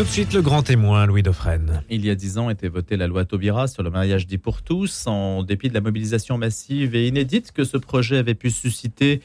Tout 0.00 0.06
de 0.06 0.10
suite, 0.12 0.32
le 0.32 0.40
grand 0.40 0.62
témoin, 0.62 1.04
Louis 1.04 1.22
Dauphren. 1.22 1.82
Il 1.90 2.06
y 2.06 2.08
a 2.08 2.14
dix 2.14 2.38
ans 2.38 2.48
était 2.48 2.68
votée 2.68 2.96
la 2.96 3.06
loi 3.06 3.26
Taubira 3.26 3.68
sur 3.68 3.82
le 3.82 3.90
mariage 3.90 4.26
dit 4.26 4.38
pour 4.38 4.62
tous, 4.62 5.06
en 5.06 5.42
dépit 5.42 5.68
de 5.68 5.74
la 5.74 5.82
mobilisation 5.82 6.38
massive 6.38 6.94
et 6.94 7.06
inédite 7.06 7.52
que 7.52 7.64
ce 7.64 7.76
projet 7.76 8.16
avait 8.16 8.32
pu 8.32 8.48
susciter. 8.48 9.20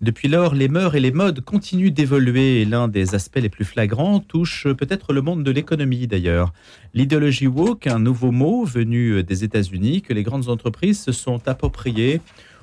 Depuis 0.00 0.26
lors, 0.26 0.56
les 0.56 0.66
mœurs 0.66 0.96
et 0.96 1.00
les 1.00 1.12
modes 1.12 1.42
continuent 1.42 1.92
d'évoluer 1.92 2.60
et 2.60 2.64
l'un 2.64 2.88
des 2.88 3.14
aspects 3.14 3.38
les 3.38 3.48
plus 3.48 3.64
flagrants 3.64 4.18
touche 4.18 4.66
peut-être 4.76 5.12
le 5.12 5.22
monde 5.22 5.44
de 5.44 5.50
l'économie 5.52 6.08
d'ailleurs. 6.08 6.52
L'idéologie 6.92 7.46
woke, 7.46 7.86
un 7.86 8.00
nouveau 8.00 8.32
mot 8.32 8.64
venu 8.64 9.22
des 9.22 9.44
États-Unis 9.44 10.02
que 10.02 10.12
les 10.12 10.24
grandes 10.24 10.48
entreprises 10.48 11.00
se 11.00 11.12
sont 11.12 11.46
appropriées 11.46 12.20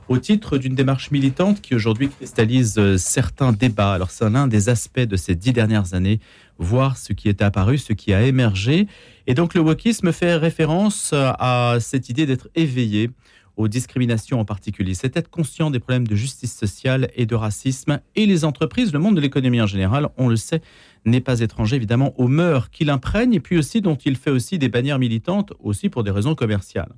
au 0.10 0.18
titre 0.18 0.58
d'une 0.58 0.76
démarche 0.76 1.12
militante 1.12 1.62
qui 1.62 1.76
aujourd'hui 1.76 2.10
cristallise 2.10 2.78
euh, 2.78 2.98
certains 2.98 3.52
débats. 3.52 3.94
Alors 3.94 4.12
c'est 4.12 4.30
l'un 4.30 4.48
des 4.48 4.70
aspects 4.70 5.00
de 5.00 5.16
ces 5.16 5.36
dix 5.36 5.54
dernières 5.54 5.94
années, 5.94 6.20
voir 6.58 6.98
ce 6.98 7.14
qui 7.14 7.30
est 7.30 7.42
apparu, 7.42 7.78
ce 7.78 7.94
qui 7.94 8.14
a 8.14 8.24
émergé. 8.24 8.88
Et 9.28 9.34
donc 9.34 9.54
le 9.54 9.62
wokisme 9.62 10.12
fait 10.12 10.36
référence 10.36 11.14
à 11.14 11.78
cette 11.80 12.10
idée 12.10 12.26
d'être 12.26 12.50
éveillé 12.56 13.12
aux 13.58 13.68
discriminations 13.68 14.40
en 14.40 14.46
particulier. 14.46 14.94
C'est 14.94 15.18
être 15.18 15.30
conscient 15.30 15.72
des 15.72 15.80
problèmes 15.80 16.08
de 16.08 16.16
justice 16.16 16.56
sociale 16.56 17.10
et 17.16 17.26
de 17.26 17.36
racisme. 17.36 18.00
Et 18.16 18.26
les 18.26 18.46
entreprises, 18.46 18.94
le 18.94 19.00
monde 19.00 19.16
de 19.16 19.22
l'économie 19.22 19.60
en 19.60 19.66
général, 19.66 20.10
on 20.18 20.30
le 20.30 20.36
sait, 20.36 20.62
n'est 21.06 21.22
pas 21.22 21.42
étranger 21.42 21.76
évidemment 21.76 22.14
aux 22.20 22.28
mœurs 22.28 22.70
qu'il 22.70 22.90
imprègne 22.90 23.34
et 23.34 23.40
puis 23.40 23.58
aussi 23.58 23.82
dont 23.82 23.96
il 23.96 24.16
fait 24.16 24.32
aussi 24.32 24.60
des 24.60 24.70
bannières 24.70 25.00
militantes, 25.00 25.54
aussi 25.60 25.90
pour 25.90 26.04
des 26.04 26.12
raisons 26.12 26.36
commerciales. 26.36 26.94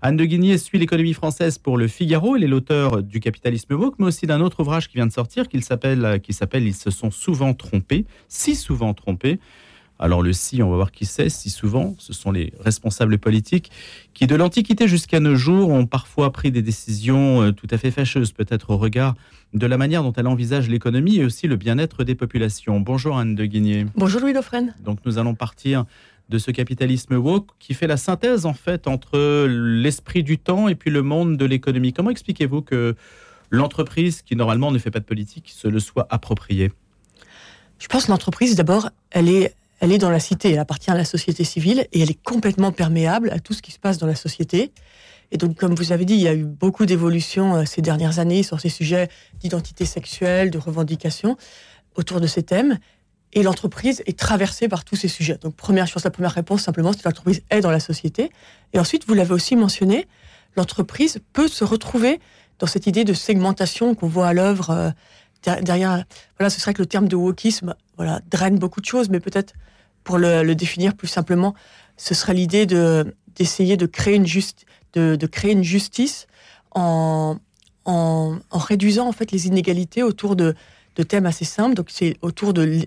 Anne 0.00 0.16
de 0.16 0.24
Guigné 0.24 0.58
suit 0.58 0.78
l'économie 0.78 1.12
française 1.12 1.58
pour 1.58 1.76
le 1.76 1.88
Figaro. 1.88 2.36
Elle 2.36 2.44
est 2.44 2.48
l'auteur 2.48 3.02
du 3.02 3.20
Capitalisme 3.20 3.74
woke, 3.74 3.96
mais 3.98 4.06
aussi 4.06 4.26
d'un 4.26 4.40
autre 4.40 4.60
ouvrage 4.60 4.88
qui 4.88 4.94
vient 4.94 5.06
de 5.06 5.12
sortir, 5.12 5.48
qui 5.48 5.60
s'appelle, 5.60 6.20
Ils 6.54 6.74
se 6.74 6.90
sont 6.90 7.10
souvent 7.10 7.52
trompés, 7.52 8.06
si 8.28 8.54
souvent 8.54 8.94
trompés. 8.94 9.40
Alors 9.98 10.22
le 10.22 10.32
si, 10.32 10.62
on 10.62 10.70
va 10.70 10.76
voir 10.76 10.92
qui 10.92 11.06
c'est, 11.06 11.28
si 11.28 11.50
souvent, 11.50 11.94
ce 11.98 12.12
sont 12.12 12.30
les 12.30 12.52
responsables 12.60 13.18
politiques 13.18 13.70
qui, 14.14 14.26
de 14.26 14.36
l'Antiquité 14.36 14.86
jusqu'à 14.86 15.18
nos 15.18 15.34
jours, 15.34 15.70
ont 15.70 15.86
parfois 15.86 16.30
pris 16.32 16.52
des 16.52 16.62
décisions 16.62 17.42
euh, 17.42 17.52
tout 17.52 17.66
à 17.70 17.78
fait 17.78 17.90
fâcheuses, 17.90 18.32
peut-être 18.32 18.70
au 18.70 18.76
regard 18.76 19.14
de 19.54 19.66
la 19.66 19.76
manière 19.76 20.02
dont 20.02 20.12
elle 20.12 20.26
envisage 20.26 20.68
l'économie 20.68 21.16
et 21.16 21.24
aussi 21.24 21.48
le 21.48 21.56
bien-être 21.56 22.04
des 22.04 22.14
populations. 22.14 22.80
Bonjour 22.80 23.18
Anne 23.18 23.34
de 23.34 23.44
Guigné. 23.44 23.86
Bonjour 23.96 24.20
Louis 24.20 24.34
Dauphren. 24.34 24.74
Donc 24.84 24.98
nous 25.04 25.18
allons 25.18 25.34
partir 25.34 25.84
de 26.28 26.38
ce 26.38 26.50
capitalisme 26.50 27.14
woke 27.14 27.48
qui 27.58 27.74
fait 27.74 27.86
la 27.86 27.96
synthèse 27.96 28.46
en 28.46 28.52
fait 28.52 28.86
entre 28.86 29.46
l'esprit 29.46 30.22
du 30.22 30.38
temps 30.38 30.68
et 30.68 30.74
puis 30.74 30.90
le 30.90 31.02
monde 31.02 31.36
de 31.36 31.44
l'économie. 31.44 31.92
Comment 31.92 32.10
expliquez-vous 32.10 32.62
que 32.62 32.94
l'entreprise, 33.50 34.22
qui 34.22 34.36
normalement 34.36 34.70
ne 34.70 34.78
fait 34.78 34.90
pas 34.90 35.00
de 35.00 35.04
politique, 35.04 35.50
se 35.54 35.68
le 35.68 35.80
soit 35.80 36.06
appropriée? 36.10 36.70
Je 37.78 37.86
pense 37.86 38.06
que 38.06 38.10
l'entreprise, 38.10 38.56
d'abord, 38.56 38.90
elle 39.10 39.28
est, 39.28 39.54
elle 39.80 39.92
est 39.92 39.98
dans 39.98 40.10
la 40.10 40.20
cité, 40.20 40.52
elle 40.52 40.58
appartient 40.58 40.90
à 40.90 40.96
la 40.96 41.04
société 41.04 41.44
civile 41.44 41.86
et 41.92 42.00
elle 42.00 42.10
est 42.10 42.22
complètement 42.22 42.72
perméable 42.72 43.30
à 43.30 43.38
tout 43.38 43.52
ce 43.52 43.62
qui 43.62 43.72
se 43.72 43.78
passe 43.78 43.98
dans 43.98 44.06
la 44.06 44.14
société. 44.14 44.72
Et 45.30 45.36
donc, 45.36 45.56
comme 45.56 45.74
vous 45.74 45.92
avez 45.92 46.04
dit, 46.04 46.14
il 46.14 46.20
y 46.20 46.28
a 46.28 46.34
eu 46.34 46.44
beaucoup 46.44 46.86
d'évolutions 46.86 47.56
euh, 47.56 47.64
ces 47.64 47.82
dernières 47.82 48.18
années 48.18 48.42
sur 48.42 48.60
ces 48.60 48.70
sujets 48.70 49.08
d'identité 49.40 49.84
sexuelle, 49.84 50.50
de 50.50 50.58
revendication 50.58 51.36
autour 51.96 52.20
de 52.20 52.26
ces 52.26 52.42
thèmes. 52.42 52.78
Et 53.34 53.42
l'entreprise 53.42 54.02
est 54.06 54.18
traversée 54.18 54.68
par 54.68 54.84
tous 54.84 54.96
ces 54.96 55.08
sujets. 55.08 55.36
Donc, 55.36 55.54
première 55.54 55.86
chose, 55.86 56.04
la 56.04 56.10
première 56.10 56.32
réponse, 56.32 56.62
simplement, 56.62 56.92
c'est 56.92 57.02
que 57.02 57.08
l'entreprise 57.08 57.42
est 57.50 57.60
dans 57.60 57.70
la 57.70 57.80
société. 57.80 58.30
Et 58.72 58.78
ensuite, 58.78 59.06
vous 59.06 59.12
l'avez 59.12 59.34
aussi 59.34 59.54
mentionné, 59.54 60.08
l'entreprise 60.56 61.18
peut 61.34 61.48
se 61.48 61.62
retrouver 61.62 62.20
dans 62.58 62.66
cette 62.66 62.86
idée 62.86 63.04
de 63.04 63.12
segmentation 63.12 63.94
qu'on 63.94 64.08
voit 64.08 64.28
à 64.28 64.32
l'œuvre 64.32 64.70
euh, 64.70 64.90
derrière. 65.42 66.04
Voilà, 66.38 66.50
ce 66.50 66.60
serait 66.60 66.74
que 66.74 66.82
le 66.82 66.86
terme 66.86 67.08
de 67.08 67.16
wokisme 67.16 67.74
voilà, 67.96 68.20
draine 68.30 68.58
beaucoup 68.58 68.80
de 68.80 68.86
choses, 68.86 69.08
mais 69.08 69.20
peut-être 69.20 69.54
pour 70.04 70.18
le, 70.18 70.54
définir 70.54 70.94
plus 70.94 71.08
simplement, 71.08 71.54
ce 71.96 72.14
serait 72.14 72.34
l'idée 72.34 72.66
de, 72.66 73.14
d'essayer 73.34 73.76
de 73.76 73.86
créer 73.86 74.14
une, 74.14 74.26
juste, 74.26 74.64
de, 74.94 75.16
de 75.16 75.26
créer 75.26 75.52
une 75.52 75.64
justice 75.64 76.26
en, 76.70 77.36
en, 77.84 78.38
réduisant 78.52 79.06
en 79.08 79.12
fait 79.12 79.32
les 79.32 79.46
inégalités 79.46 80.02
autour 80.02 80.36
de, 80.36 80.54
de 80.96 81.02
thèmes 81.02 81.26
assez 81.26 81.44
simples. 81.44 81.74
Donc, 81.74 81.88
c'est 81.90 82.16
autour 82.22 82.52
de 82.54 82.86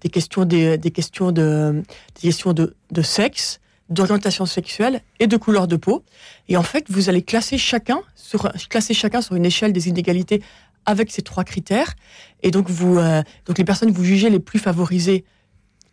des 0.00 0.08
questions, 0.08 0.44
des, 0.44 0.78
questions, 0.92 1.30
de, 1.30 1.82
des 2.16 2.20
questions 2.20 2.52
de, 2.52 2.74
de 2.90 3.02
sexe, 3.02 3.60
d'orientation 3.88 4.46
sexuelle 4.46 5.02
et 5.20 5.26
de 5.26 5.36
couleur 5.36 5.68
de 5.68 5.76
peau. 5.76 6.02
Et 6.48 6.56
en 6.56 6.62
fait, 6.62 6.86
vous 6.88 7.08
allez 7.08 7.22
classer 7.22 7.58
chacun 7.58 8.00
sur, 8.14 8.50
classer 8.68 8.94
chacun 8.94 9.22
sur 9.22 9.36
une 9.36 9.44
échelle 9.44 9.72
des 9.72 9.88
inégalités 9.88 10.42
avec 10.86 11.10
ces 11.10 11.22
trois 11.22 11.44
critères. 11.44 11.94
Et 12.42 12.50
donc, 12.50 12.68
vous, 12.70 12.98
euh, 12.98 13.22
donc 13.46 13.58
les 13.58 13.64
personnes 13.64 13.92
que 13.92 13.96
vous 13.96 14.04
jugez 14.04 14.30
les 14.30 14.40
plus 14.40 14.58
favorisées, 14.58 15.24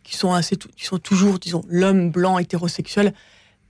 qui 0.03 0.17
sont, 0.17 0.33
assez, 0.33 0.55
qui 0.55 0.85
sont 0.85 0.97
toujours, 0.97 1.37
disons, 1.37 1.63
l'homme 1.67 2.09
blanc 2.09 2.39
hétérosexuel, 2.39 3.13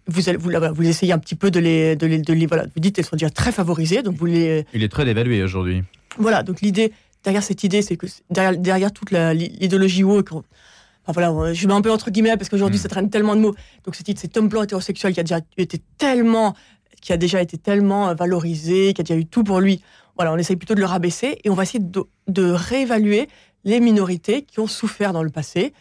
vous, 0.08 0.30
allez, 0.30 0.38
vous, 0.38 0.52
vous 0.74 0.88
essayez 0.88 1.12
un 1.12 1.20
petit 1.20 1.36
peu 1.36 1.52
de 1.52 1.60
les, 1.60 1.96
de 1.96 2.08
les, 2.08 2.20
de 2.20 2.34
les 2.34 2.46
voilà, 2.46 2.64
vous 2.64 2.80
dites 2.80 2.96
qu'elles 2.96 3.06
sont 3.06 3.16
déjà 3.16 3.30
très 3.30 3.52
favorisées, 3.52 4.02
donc 4.02 4.16
vous 4.16 4.26
les. 4.26 4.66
Il 4.74 4.84
est 4.84 4.90
très 4.90 5.08
évalué 5.08 5.44
aujourd'hui. 5.44 5.84
Voilà, 6.18 6.44
donc 6.44 6.62
l'idée, 6.62 6.94
derrière 7.24 7.44
cette 7.44 7.64
idée, 7.64 7.82
c'est 7.82 7.98
que 7.98 8.08
derrière, 8.30 8.58
derrière 8.58 8.92
toute 8.92 9.12
l'idéologie 9.12 10.04
woke, 10.04 10.32
enfin 10.32 10.44
voilà, 11.14 11.54
je 11.54 11.68
mets 11.68 11.74
un 11.74 11.82
peu 11.82 11.92
entre 11.92 12.10
guillemets 12.10 12.38
parce 12.38 12.50
qu'aujourd'hui 12.50 12.80
mm. 12.80 12.84
ça 12.84 12.90
traîne 12.90 13.10
tellement 13.10 13.36
de 13.36 13.42
mots. 13.42 13.56
Donc 13.86 13.96
cette 13.96 14.08
idée, 14.08 14.20
cet 14.20 14.36
homme 14.38 14.48
blanc 14.48 14.64
hétérosexuel 14.64 15.14
qui 15.14 15.20
a 15.20 15.24
déjà 15.24 15.40
été 15.58 15.82
tellement, 15.98 16.56
qui 17.02 17.14
a 17.14 17.18
déjà 17.18 17.42
été 17.42 17.58
tellement 17.58 18.14
valorisé, 18.14 18.94
qui 18.94 19.02
a 19.02 19.04
déjà 19.04 19.20
eu 19.20 19.26
tout 19.26 19.44
pour 19.44 19.60
lui. 19.60 19.82
Voilà, 20.16 20.34
on 20.34 20.38
essaye 20.38 20.58
plutôt 20.58 20.76
de 20.76 20.82
le 20.82 20.86
rabaisser 20.86 21.40
et 21.44 21.50
on 21.50 21.54
va 21.54 21.64
essayer 21.64 21.80
de, 21.80 22.52
réévaluer 22.52 23.30
les 23.64 23.80
minorités 23.80 24.42
qui 24.44 24.60
ont 24.60 24.68
souffert 24.68 25.14
dans 25.14 25.24
le 25.24 25.30
passé 25.30 25.74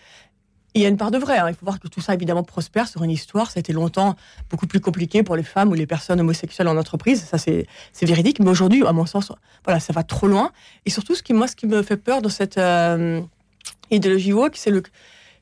il 0.74 0.82
y 0.82 0.84
a 0.84 0.88
une 0.88 0.96
part 0.96 1.10
de 1.10 1.18
vrai. 1.18 1.38
Hein. 1.38 1.46
Il 1.48 1.54
faut 1.54 1.64
voir 1.64 1.80
que 1.80 1.88
tout 1.88 2.00
ça, 2.00 2.14
évidemment, 2.14 2.44
prospère 2.44 2.86
sur 2.86 3.02
une 3.02 3.10
histoire. 3.10 3.50
Ça 3.50 3.58
a 3.58 3.60
été 3.60 3.72
longtemps 3.72 4.14
beaucoup 4.48 4.66
plus 4.66 4.80
compliqué 4.80 5.22
pour 5.24 5.34
les 5.34 5.42
femmes 5.42 5.70
ou 5.70 5.74
les 5.74 5.86
personnes 5.86 6.20
homosexuelles 6.20 6.68
en 6.68 6.76
entreprise. 6.76 7.24
Ça, 7.24 7.38
c'est 7.38 7.66
véridique. 8.02 8.38
Mais 8.38 8.50
aujourd'hui, 8.50 8.86
à 8.86 8.92
mon 8.92 9.06
sens, 9.06 9.32
voilà, 9.64 9.80
ça 9.80 9.92
va 9.92 10.04
trop 10.04 10.28
loin. 10.28 10.52
Et 10.86 10.90
surtout, 10.90 11.16
ce 11.16 11.22
qui, 11.22 11.32
moi, 11.32 11.48
ce 11.48 11.56
qui 11.56 11.66
me 11.66 11.82
fait 11.82 11.96
peur 11.96 12.22
dans 12.22 12.28
cette 12.28 12.58
euh, 12.58 13.20
idéologie 13.90 14.32
woke, 14.32 14.56
c'est 14.56 14.70
le 14.70 14.82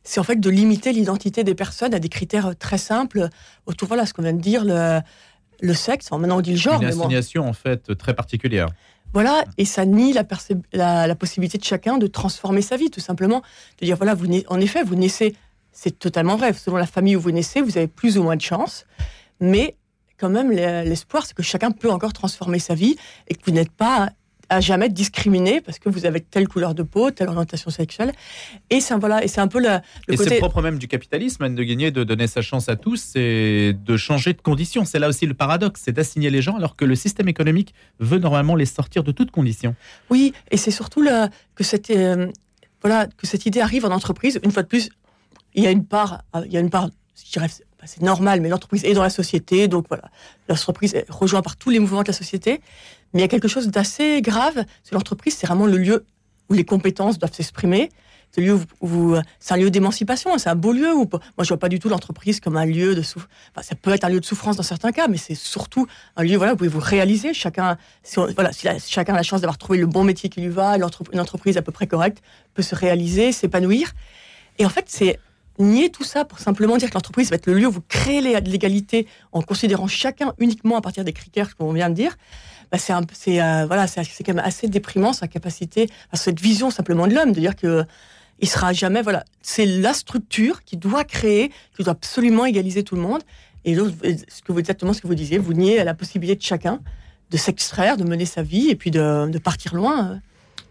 c'est 0.07 0.21
en 0.21 0.23
fait 0.23 0.37
de 0.37 0.49
limiter 0.49 0.93
l'identité 0.93 1.43
des 1.43 1.57
personnes 1.57 1.93
à 1.93 1.99
des 1.99 2.09
critères 2.09 2.57
très 2.57 2.79
simples 2.79 3.29
autour, 3.67 3.89
voilà, 3.89 4.07
ce 4.07 4.15
qu'on 4.15 4.23
vient 4.23 4.33
de 4.33 4.41
dire, 4.41 4.65
le, 4.65 5.01
le 5.61 5.75
sexe. 5.75 6.11
maintenant, 6.11 6.39
on 6.39 6.41
dit 6.41 6.53
le 6.53 6.57
genre. 6.57 6.81
Une 6.81 6.89
assignation, 6.89 7.49
en 7.49 7.53
fait, 7.53 7.97
très 7.97 8.15
particulière. 8.15 8.69
Voilà, 9.13 9.45
et 9.57 9.65
ça 9.65 9.87
nie 9.87 10.13
la, 10.13 11.07
la, 11.07 11.15
possibilité 11.15 11.59
de 11.59 11.65
chacun 11.65 11.97
de 11.97 12.07
transformer 12.07 12.61
sa 12.61 12.77
vie, 12.77 12.91
tout 12.91 13.01
simplement. 13.01 13.43
De 13.81 13.87
dire, 13.87 13.97
voilà, 13.97 14.15
vous, 14.15 14.27
en 14.49 14.61
effet, 14.61 14.83
vous 14.83 14.97
naissez, 14.97 15.35
c'est 15.73 15.99
totalement 15.99 16.37
vrai, 16.37 16.53
selon 16.53 16.77
la 16.77 16.87
famille 16.87 17.17
où 17.17 17.21
vous 17.21 17.31
naissez, 17.31 17.63
vous 17.63 17.79
avez 17.79 17.87
plus 17.87 18.19
ou 18.19 18.23
moins 18.23 18.37
de 18.37 18.43
chance, 18.43 18.85
mais 19.41 19.77
quand 20.19 20.29
même, 20.29 20.51
l'espoir, 20.51 21.27
c'est 21.27 21.35
que 21.35 21.43
chacun 21.43 21.71
peut 21.71 21.91
encore 21.91 22.13
transformer 22.13 22.59
sa 22.59 22.75
vie 22.75 22.97
et 23.29 23.35
que 23.35 23.41
vous 23.45 23.53
n'êtes 23.53 23.71
pas 23.71 24.11
à 24.49 24.61
jamais 24.61 24.89
discriminé 24.89 25.61
parce 25.61 25.79
que 25.79 25.89
vous 25.89 26.07
avez 26.07 26.21
telle 26.21 26.49
couleur 26.49 26.75
de 26.75 26.83
peau, 26.83 27.11
telle 27.11 27.29
orientation 27.29 27.71
sexuelle. 27.71 28.13
Et 28.71 28.81
c'est 28.81 28.95
voilà, 28.97 29.25
et 29.25 29.29
c'est 29.29 29.41
un 29.41 29.49
peu 29.49 29.61
le, 29.61 29.79
le 30.09 30.15
et 30.15 30.17
c'est 30.17 30.39
propre 30.39 30.63
même 30.63 30.79
du 30.79 30.89
capitalisme, 30.89 31.43
Anne 31.43 31.55
de 31.55 31.63
Gagné, 31.63 31.91
de 31.91 32.05
donner 32.05 32.27
sa 32.27 32.43
chance 32.43 32.69
à 32.69 32.77
tous, 32.77 33.11
c'est 33.13 33.73
de 33.73 33.97
changer 33.97 34.33
de 34.33 34.41
conditions. 34.41 34.85
C'est 34.85 34.99
là 34.99 35.09
aussi 35.09 35.27
le 35.27 35.35
paradoxe, 35.35 35.83
c'est 35.85 35.93
d'assigner 35.93 36.31
les 36.31 36.43
gens 36.43 36.57
alors 36.57 36.77
que 36.77 36.85
le 36.85 36.95
système 36.95 37.29
économique 37.29 37.75
veut 37.99 38.19
normalement 38.19 38.55
les 38.55 38.67
sortir 38.67 39.03
de 39.03 39.13
toutes 39.13 39.31
conditions. 39.31 39.75
Oui, 40.11 40.33
et 40.51 40.57
c'est 40.57 40.71
surtout 40.71 41.03
là 41.03 41.29
que 41.55 41.65
cette 41.65 41.91
euh, 41.91 42.29
voilà 42.83 43.07
que 43.07 43.27
cette 43.27 43.47
idée 43.47 43.61
arrive 43.61 43.85
en 43.85 43.91
entreprise. 43.91 44.39
Une 44.45 44.53
fois 44.53 44.63
de 44.63 44.69
plus, 44.69 44.91
il 45.55 45.65
y 45.65 45.67
a 45.67 45.71
une 45.71 45.85
part, 45.85 46.23
il 46.45 46.53
y 46.53 46.57
a 46.57 46.61
une 46.61 46.71
part, 46.71 46.89
je 47.17 47.33
dirais, 47.33 47.49
c'est 47.85 48.03
normal, 48.03 48.41
mais 48.41 48.49
l'entreprise 48.49 48.85
est 48.85 48.95
dans 48.95 49.03
la 49.03 49.11
société, 49.11 49.69
donc 49.69 49.87
voilà, 49.89 50.11
l'entreprise 50.49 50.95
est 50.95 51.07
rejointe 51.09 51.45
par 51.45 51.57
tous 51.57 51.71
les 51.71 51.79
mouvements 51.79 52.03
de 52.03 52.09
la 52.09 52.15
société. 52.15 52.61
Mais 53.17 53.23
il 53.23 53.25
y 53.25 53.25
a 53.25 53.29
quelque 53.29 53.49
chose 53.49 53.69
d'assez 53.69 54.21
grave, 54.21 54.67
c'est 54.83 54.95
l'entreprise, 54.95 55.35
c'est 55.35 55.47
vraiment 55.47 55.65
le 55.65 55.79
lieu 55.79 56.05
où 56.51 56.53
les 56.53 56.67
compétences 56.67 57.19
doivent 57.19 57.33
s'exprimer. 57.33 57.89
C'est 58.31 58.43
un 58.43 59.57
lieu 59.57 59.71
d'émancipation, 59.71 60.37
c'est 60.37 60.51
un 60.51 60.55
beau 60.55 60.75
lieu. 60.75 60.95
Où, 60.95 61.09
moi, 61.09 61.21
je 61.41 61.49
vois 61.49 61.57
pas 61.57 61.71
du 61.71 61.79
tout 61.79 61.89
l'entreprise 61.89 62.41
comme 62.41 62.59
un 62.59 62.67
lieu 62.67 62.95
de 62.95 63.01
souffrance. 63.01 63.31
ça 63.63 63.75
peut 63.75 63.91
être 63.93 64.05
un 64.05 64.11
lieu 64.11 64.21
de 64.21 64.25
souffrance 64.27 64.59
dans 64.59 64.63
certains 64.63 64.93
cas, 64.93 65.09
mais 65.09 65.17
c'est 65.17 65.35
surtout 65.35 65.87
un 66.17 66.25
lieu 66.25 66.37
où 66.37 66.47
vous 66.47 66.57
pouvez 66.57 66.69
vous 66.69 66.79
réaliser. 66.79 67.33
Chacun, 67.33 67.79
si 68.03 68.21
chacun 68.87 69.15
a 69.15 69.17
la 69.17 69.23
chance 69.23 69.41
d'avoir 69.41 69.57
trouvé 69.57 69.79
le 69.79 69.87
bon 69.87 70.05
métier 70.05 70.29
qui 70.29 70.43
lui 70.43 70.51
va, 70.51 70.77
une 70.77 71.21
entreprise 71.21 71.57
à 71.57 71.63
peu 71.63 71.73
près 71.73 71.87
correcte 71.87 72.23
peut 72.53 72.61
se 72.61 72.75
réaliser, 72.75 73.33
s'épanouir. 73.33 73.93
Et 74.59 74.67
en 74.67 74.71
fait, 74.71 74.85
c'est 74.89 75.19
nier 75.59 75.89
tout 75.91 76.05
ça 76.05 76.27
pour 76.27 76.39
simplement 76.39 76.77
dire 76.77 76.91
que 76.91 76.95
l'entreprise 76.95 77.31
va 77.31 77.37
être 77.37 77.47
le 77.47 77.55
lieu 77.55 77.69
où 77.69 77.73
vous 77.73 77.85
créez 77.89 78.21
l'égalité 78.21 79.07
en 79.33 79.41
considérant 79.41 79.87
chacun 79.87 80.35
uniquement 80.39 80.77
à 80.77 80.83
partir 80.83 81.03
des 81.03 81.15
critères 81.15 81.57
qu'on 81.57 81.73
vient 81.73 81.89
de 81.89 81.95
dire. 81.95 82.19
Bah 82.73 82.79
c'est 82.79 82.93
euh, 83.43 83.67
voilà, 83.67 83.87
quand 83.87 84.29
même 84.29 84.39
assez 84.45 84.69
déprimant 84.69 85.13
sa 85.13 85.29
capacité, 85.29 85.89
à 86.11 86.17
cette 86.17 86.41
vision 86.41 86.71
simplement 86.71 87.07
de 87.07 87.15
l'homme, 87.15 87.33
de 87.33 87.41
dire 87.41 87.57
que 87.57 87.85
il 88.39 88.49
sera 88.49 88.73
jamais 88.73 89.03
voilà, 89.03 89.25
c'est 89.41 89.67
la 89.67 89.95
structure 89.95 90.63
qui 90.65 90.77
doit 90.77 91.05
créer, 91.05 91.51
qui 91.75 91.85
doit 91.85 91.93
absolument 91.93 92.45
égaliser 92.45 92.83
tout 92.83 92.97
le 92.97 93.01
monde. 93.01 93.23
Et 93.65 93.75
ce 93.75 94.43
que 94.43 94.53
vous 94.53 94.59
exactement 94.59 94.93
ce 94.93 95.01
que 95.01 95.07
vous 95.07 95.15
disiez, 95.15 95.39
vous 95.39 95.55
niez 95.55 95.83
la 95.83 95.95
possibilité 95.95 96.37
de 96.37 96.43
chacun 96.43 96.81
de 97.31 97.37
s'extraire, 97.37 97.97
de 97.97 98.05
mener 98.05 98.25
sa 98.25 98.43
vie 98.43 98.69
et 98.71 98.77
puis 98.77 98.91
de, 98.91 99.39
partir 99.39 99.75
loin. 99.75 100.21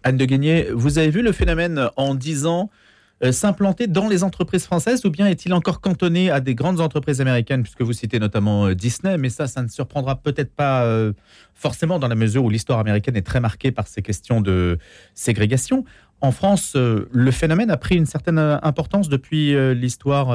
Anne 0.04 0.18
de 0.18 0.26
Guigné, 0.26 0.68
vous 0.72 0.98
avez 0.98 1.10
vu 1.10 1.22
le 1.22 1.32
phénomène 1.32 1.90
en 1.98 2.16
10 2.16 2.46
ans 2.46 2.70
euh, 2.70 2.85
s'implanter 3.32 3.88
dans 3.88 4.08
les 4.08 4.24
entreprises 4.24 4.66
françaises 4.66 5.06
ou 5.06 5.10
bien 5.10 5.28
est-il 5.28 5.54
encore 5.54 5.82
cantonné 5.82 6.30
à 6.30 6.42
des 6.42 6.54
grandes 6.54 6.82
entreprises 6.82 7.22
américaines, 7.22 7.64
puisque 7.64 7.82
vous 7.82 7.94
citez 7.94 8.20
notamment 8.20 8.68
euh, 8.68 8.76
Disney, 8.76 9.18
mais 9.18 9.30
ça, 9.30 9.48
ça 9.48 9.62
ne 9.62 9.68
surprendra 9.68 10.18
peut-être 10.18 10.54
pas 10.54 10.84
euh, 10.84 11.14
forcément 11.54 11.98
dans 11.98 12.08
la 12.08 12.16
mesure 12.16 12.44
où 12.44 12.50
l'histoire 12.50 12.80
américaine 12.80 13.16
est 13.16 13.26
très 13.26 13.40
marquée 13.40 13.72
par 13.72 13.88
ces 13.88 14.02
questions 14.02 14.42
de 14.42 14.78
ségrégation. 15.14 15.86
En 16.22 16.32
France, 16.32 16.76
le 16.76 17.32
phénomène 17.32 17.70
a 17.70 17.78
pris 17.78 17.96
une 17.96 18.06
certaine 18.06 18.40
importance 18.40 19.10
depuis 19.10 19.54
l'histoire 19.76 20.34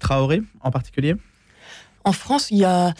Traoré 0.00 0.42
en 0.60 0.70
particulier? 0.70 1.14
En 2.04 2.12
France, 2.12 2.50
il 2.50 2.58
y 2.58 2.64
a... 2.64 2.94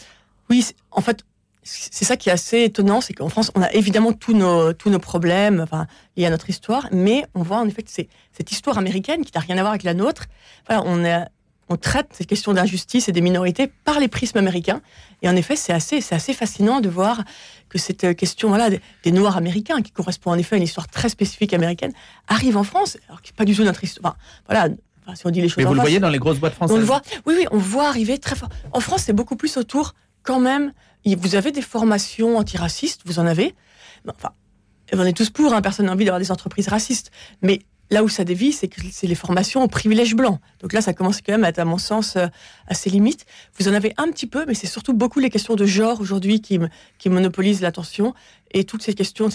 Oui, 0.49 0.65
en 0.91 1.01
fait, 1.01 1.25
c'est 1.63 2.05
ça 2.05 2.17
qui 2.17 2.29
est 2.29 2.31
assez 2.31 2.63
étonnant, 2.63 3.01
c'est 3.01 3.13
qu'en 3.13 3.29
France, 3.29 3.51
on 3.55 3.61
a 3.61 3.71
évidemment 3.71 4.13
tous 4.13 4.33
nos, 4.33 4.73
tous 4.73 4.89
nos 4.89 4.99
problèmes 4.99 5.61
enfin, 5.61 5.87
liés 6.17 6.25
à 6.25 6.29
notre 6.29 6.49
histoire, 6.49 6.87
mais 6.91 7.25
on 7.35 7.43
voit 7.43 7.57
en 7.57 7.67
effet 7.67 7.83
que 7.83 7.91
c'est 7.91 8.09
cette 8.31 8.51
histoire 8.51 8.77
américaine 8.77 9.23
qui 9.23 9.31
n'a 9.33 9.41
rien 9.41 9.57
à 9.57 9.61
voir 9.61 9.71
avec 9.71 9.83
la 9.83 9.93
nôtre. 9.93 10.25
Voilà, 10.67 10.83
on, 10.85 11.03
on 11.69 11.77
traite 11.77 12.07
ces 12.11 12.25
questions 12.25 12.53
d'injustice 12.53 13.07
et 13.09 13.11
des 13.11 13.21
minorités 13.21 13.67
par 13.67 13.99
les 13.99 14.07
prismes 14.07 14.37
américains. 14.37 14.81
Et 15.21 15.29
en 15.29 15.35
effet, 15.35 15.55
c'est 15.55 15.73
assez, 15.73 16.01
c'est 16.01 16.15
assez 16.15 16.33
fascinant 16.33 16.81
de 16.81 16.89
voir 16.89 17.23
que 17.69 17.77
cette 17.77 18.15
question 18.15 18.49
voilà, 18.49 18.69
des, 18.69 19.11
Noirs 19.11 19.37
américains, 19.37 19.81
qui 19.81 19.91
correspond 19.91 20.31
en 20.31 20.37
effet 20.37 20.55
à 20.55 20.57
une 20.57 20.63
histoire 20.63 20.87
très 20.87 21.09
spécifique 21.09 21.53
américaine, 21.53 21.93
arrive 22.27 22.57
en 22.57 22.63
France, 22.63 22.97
alors 23.07 23.21
que 23.21 23.29
pas 23.31 23.45
du 23.45 23.55
tout 23.55 23.63
notre 23.63 23.83
histoire. 23.83 24.17
voilà, 24.47 24.69
si 25.15 25.25
on 25.25 25.29
dit 25.29 25.41
les 25.41 25.49
choses 25.49 25.57
Mais 25.57 25.65
vous 25.65 25.73
le 25.73 25.81
voyez 25.81 25.99
dans 25.99 26.09
les 26.09 26.19
grosses 26.19 26.39
boîtes 26.39 26.53
françaises 26.53 26.75
on 26.75 26.79
le 26.79 26.85
voit, 26.85 27.01
Oui, 27.25 27.35
oui, 27.37 27.45
on 27.51 27.57
voit 27.57 27.87
arriver 27.87 28.17
très 28.17 28.35
fort. 28.35 28.49
En 28.71 28.79
France, 28.79 29.03
c'est 29.05 29.13
beaucoup 29.13 29.35
plus 29.35 29.57
autour 29.57 29.93
quand 30.23 30.39
même, 30.39 30.73
vous 31.05 31.35
avez 31.35 31.51
des 31.51 31.61
formations 31.61 32.37
antiracistes, 32.37 33.01
vous 33.05 33.19
en 33.19 33.27
avez. 33.27 33.55
Enfin, 34.07 34.29
on 34.93 35.05
est 35.05 35.15
tous 35.15 35.29
pour, 35.29 35.53
hein, 35.53 35.61
personne 35.61 35.87
n'a 35.87 35.93
envie 35.93 36.05
d'avoir 36.05 36.19
des 36.19 36.31
entreprises 36.31 36.67
racistes. 36.67 37.11
Mais 37.41 37.61
là 37.89 38.03
où 38.03 38.09
ça 38.09 38.23
dévie, 38.23 38.51
c'est 38.51 38.67
que 38.67 38.81
c'est 38.91 39.07
les 39.07 39.15
formations 39.15 39.63
au 39.63 39.67
privilège 39.67 40.15
blanc. 40.15 40.39
Donc 40.61 40.73
là, 40.73 40.81
ça 40.81 40.93
commence 40.93 41.21
quand 41.21 41.33
même 41.33 41.43
à 41.43 41.49
être, 41.49 41.59
à 41.59 41.65
mon 41.65 41.77
sens, 41.77 42.15
euh, 42.15 42.27
à 42.67 42.73
ses 42.73 42.89
limites. 42.89 43.25
Vous 43.59 43.67
en 43.67 43.73
avez 43.73 43.93
un 43.97 44.09
petit 44.11 44.27
peu, 44.27 44.45
mais 44.47 44.53
c'est 44.53 44.67
surtout 44.67 44.93
beaucoup 44.93 45.19
les 45.19 45.29
questions 45.29 45.55
de 45.55 45.65
genre 45.65 46.01
aujourd'hui 46.01 46.41
qui, 46.41 46.59
qui 46.97 47.09
monopolisent 47.09 47.61
l'attention 47.61 48.13
et 48.51 48.63
toutes 48.63 48.83
ces 48.83 48.93
questions, 48.93 49.29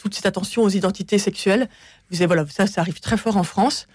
toute 0.00 0.14
cette 0.14 0.26
attention 0.26 0.62
aux 0.62 0.68
identités 0.68 1.18
sexuelles. 1.18 1.68
Vous 2.10 2.18
avez, 2.18 2.26
voilà, 2.26 2.46
ça, 2.48 2.66
ça 2.66 2.80
arrive 2.80 3.00
très 3.00 3.16
fort 3.16 3.36
en 3.36 3.44
France. 3.44 3.86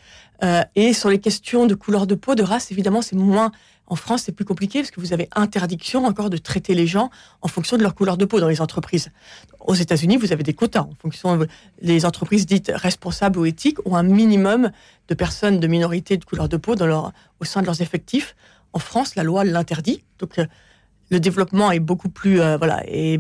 Euh, 0.44 0.64
et 0.76 0.94
sur 0.94 1.10
les 1.10 1.20
questions 1.20 1.66
de 1.66 1.76
couleur 1.76 2.08
de 2.08 2.16
peau, 2.16 2.36
de 2.36 2.44
race, 2.44 2.72
évidemment, 2.72 3.02
c'est 3.02 3.16
moins 3.16 3.52
en 3.88 3.96
France, 3.96 4.24
c'est 4.24 4.32
plus 4.32 4.46
compliqué 4.46 4.80
parce 4.80 4.92
que 4.92 5.00
vous 5.00 5.14
avez 5.14 5.28
interdiction 5.36 6.06
encore 6.06 6.30
de 6.30 6.38
traiter 6.38 6.74
les 6.74 6.88
gens 6.88 7.10
en 7.42 7.48
fonction 7.48 7.78
de 7.78 7.84
leur 7.84 7.96
couleur 7.96 8.18
de 8.18 8.26
peau 8.26 8.40
dans 8.40 8.48
les 8.48 8.62
entreprises. 8.62 9.10
Aux 9.60 9.76
États-Unis, 9.76 10.18
vous 10.18 10.32
avez 10.32 10.44
des 10.44 10.54
quotas 10.54 10.82
en 10.82 10.94
fonction. 11.00 11.46
Les 11.82 12.06
entreprises 12.06 12.46
dites 12.46 12.72
responsables 12.74 13.38
ou 13.38 13.46
éthiques 13.46 13.78
ont 13.86 13.96
un 13.96 14.04
minimum 14.04 14.72
de 15.10 15.14
personnes 15.14 15.60
de 15.60 15.68
minorité 15.68 16.18
de 16.18 16.24
couleur 16.24 16.48
de 16.48 16.58
peau 16.58 16.76
dans 16.76 16.88
leur, 16.88 17.12
au 17.40 17.46
sein 17.46 17.62
de 17.62 17.66
leurs 17.66 17.82
effectifs. 17.82 18.36
En 18.72 18.80
France, 18.80 19.16
la 19.16 19.24
loi 19.24 19.44
l'interdit. 19.44 20.04
Donc, 20.20 20.40
euh, 20.40 20.46
le 21.10 21.20
développement 21.20 21.72
est 21.72 21.80
beaucoup 21.80 22.10
plus 22.10 22.42
euh, 22.42 22.58
voilà 22.58 22.82
et, 22.88 23.20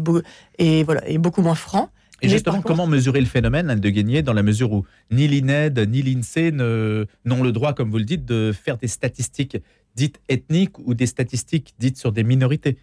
et 0.57 0.83
voilà 0.83 1.07
est 1.07 1.17
beaucoup 1.17 1.41
moins 1.41 1.55
franc. 1.55 1.89
Et 2.23 2.29
justement, 2.29 2.61
comment 2.61 2.87
mesurer 2.87 3.19
le 3.19 3.25
phénomène 3.25 3.79
de 3.79 3.89
gagner 3.89 4.21
dans 4.21 4.33
la 4.33 4.43
mesure 4.43 4.71
où 4.71 4.85
ni 5.11 5.27
l'INED 5.27 5.77
ni 5.89 6.01
l'INSEE 6.01 6.51
n'ont 6.51 7.43
le 7.43 7.51
droit, 7.51 7.73
comme 7.73 7.91
vous 7.91 7.97
le 7.97 8.05
dites, 8.05 8.25
de 8.25 8.53
faire 8.53 8.77
des 8.77 8.87
statistiques 8.87 9.57
dites 9.95 10.19
ethniques 10.29 10.79
ou 10.79 10.93
des 10.93 11.05
statistiques 11.05 11.75
dites 11.79 11.97
sur 11.97 12.11
des 12.11 12.23
minorités? 12.23 12.77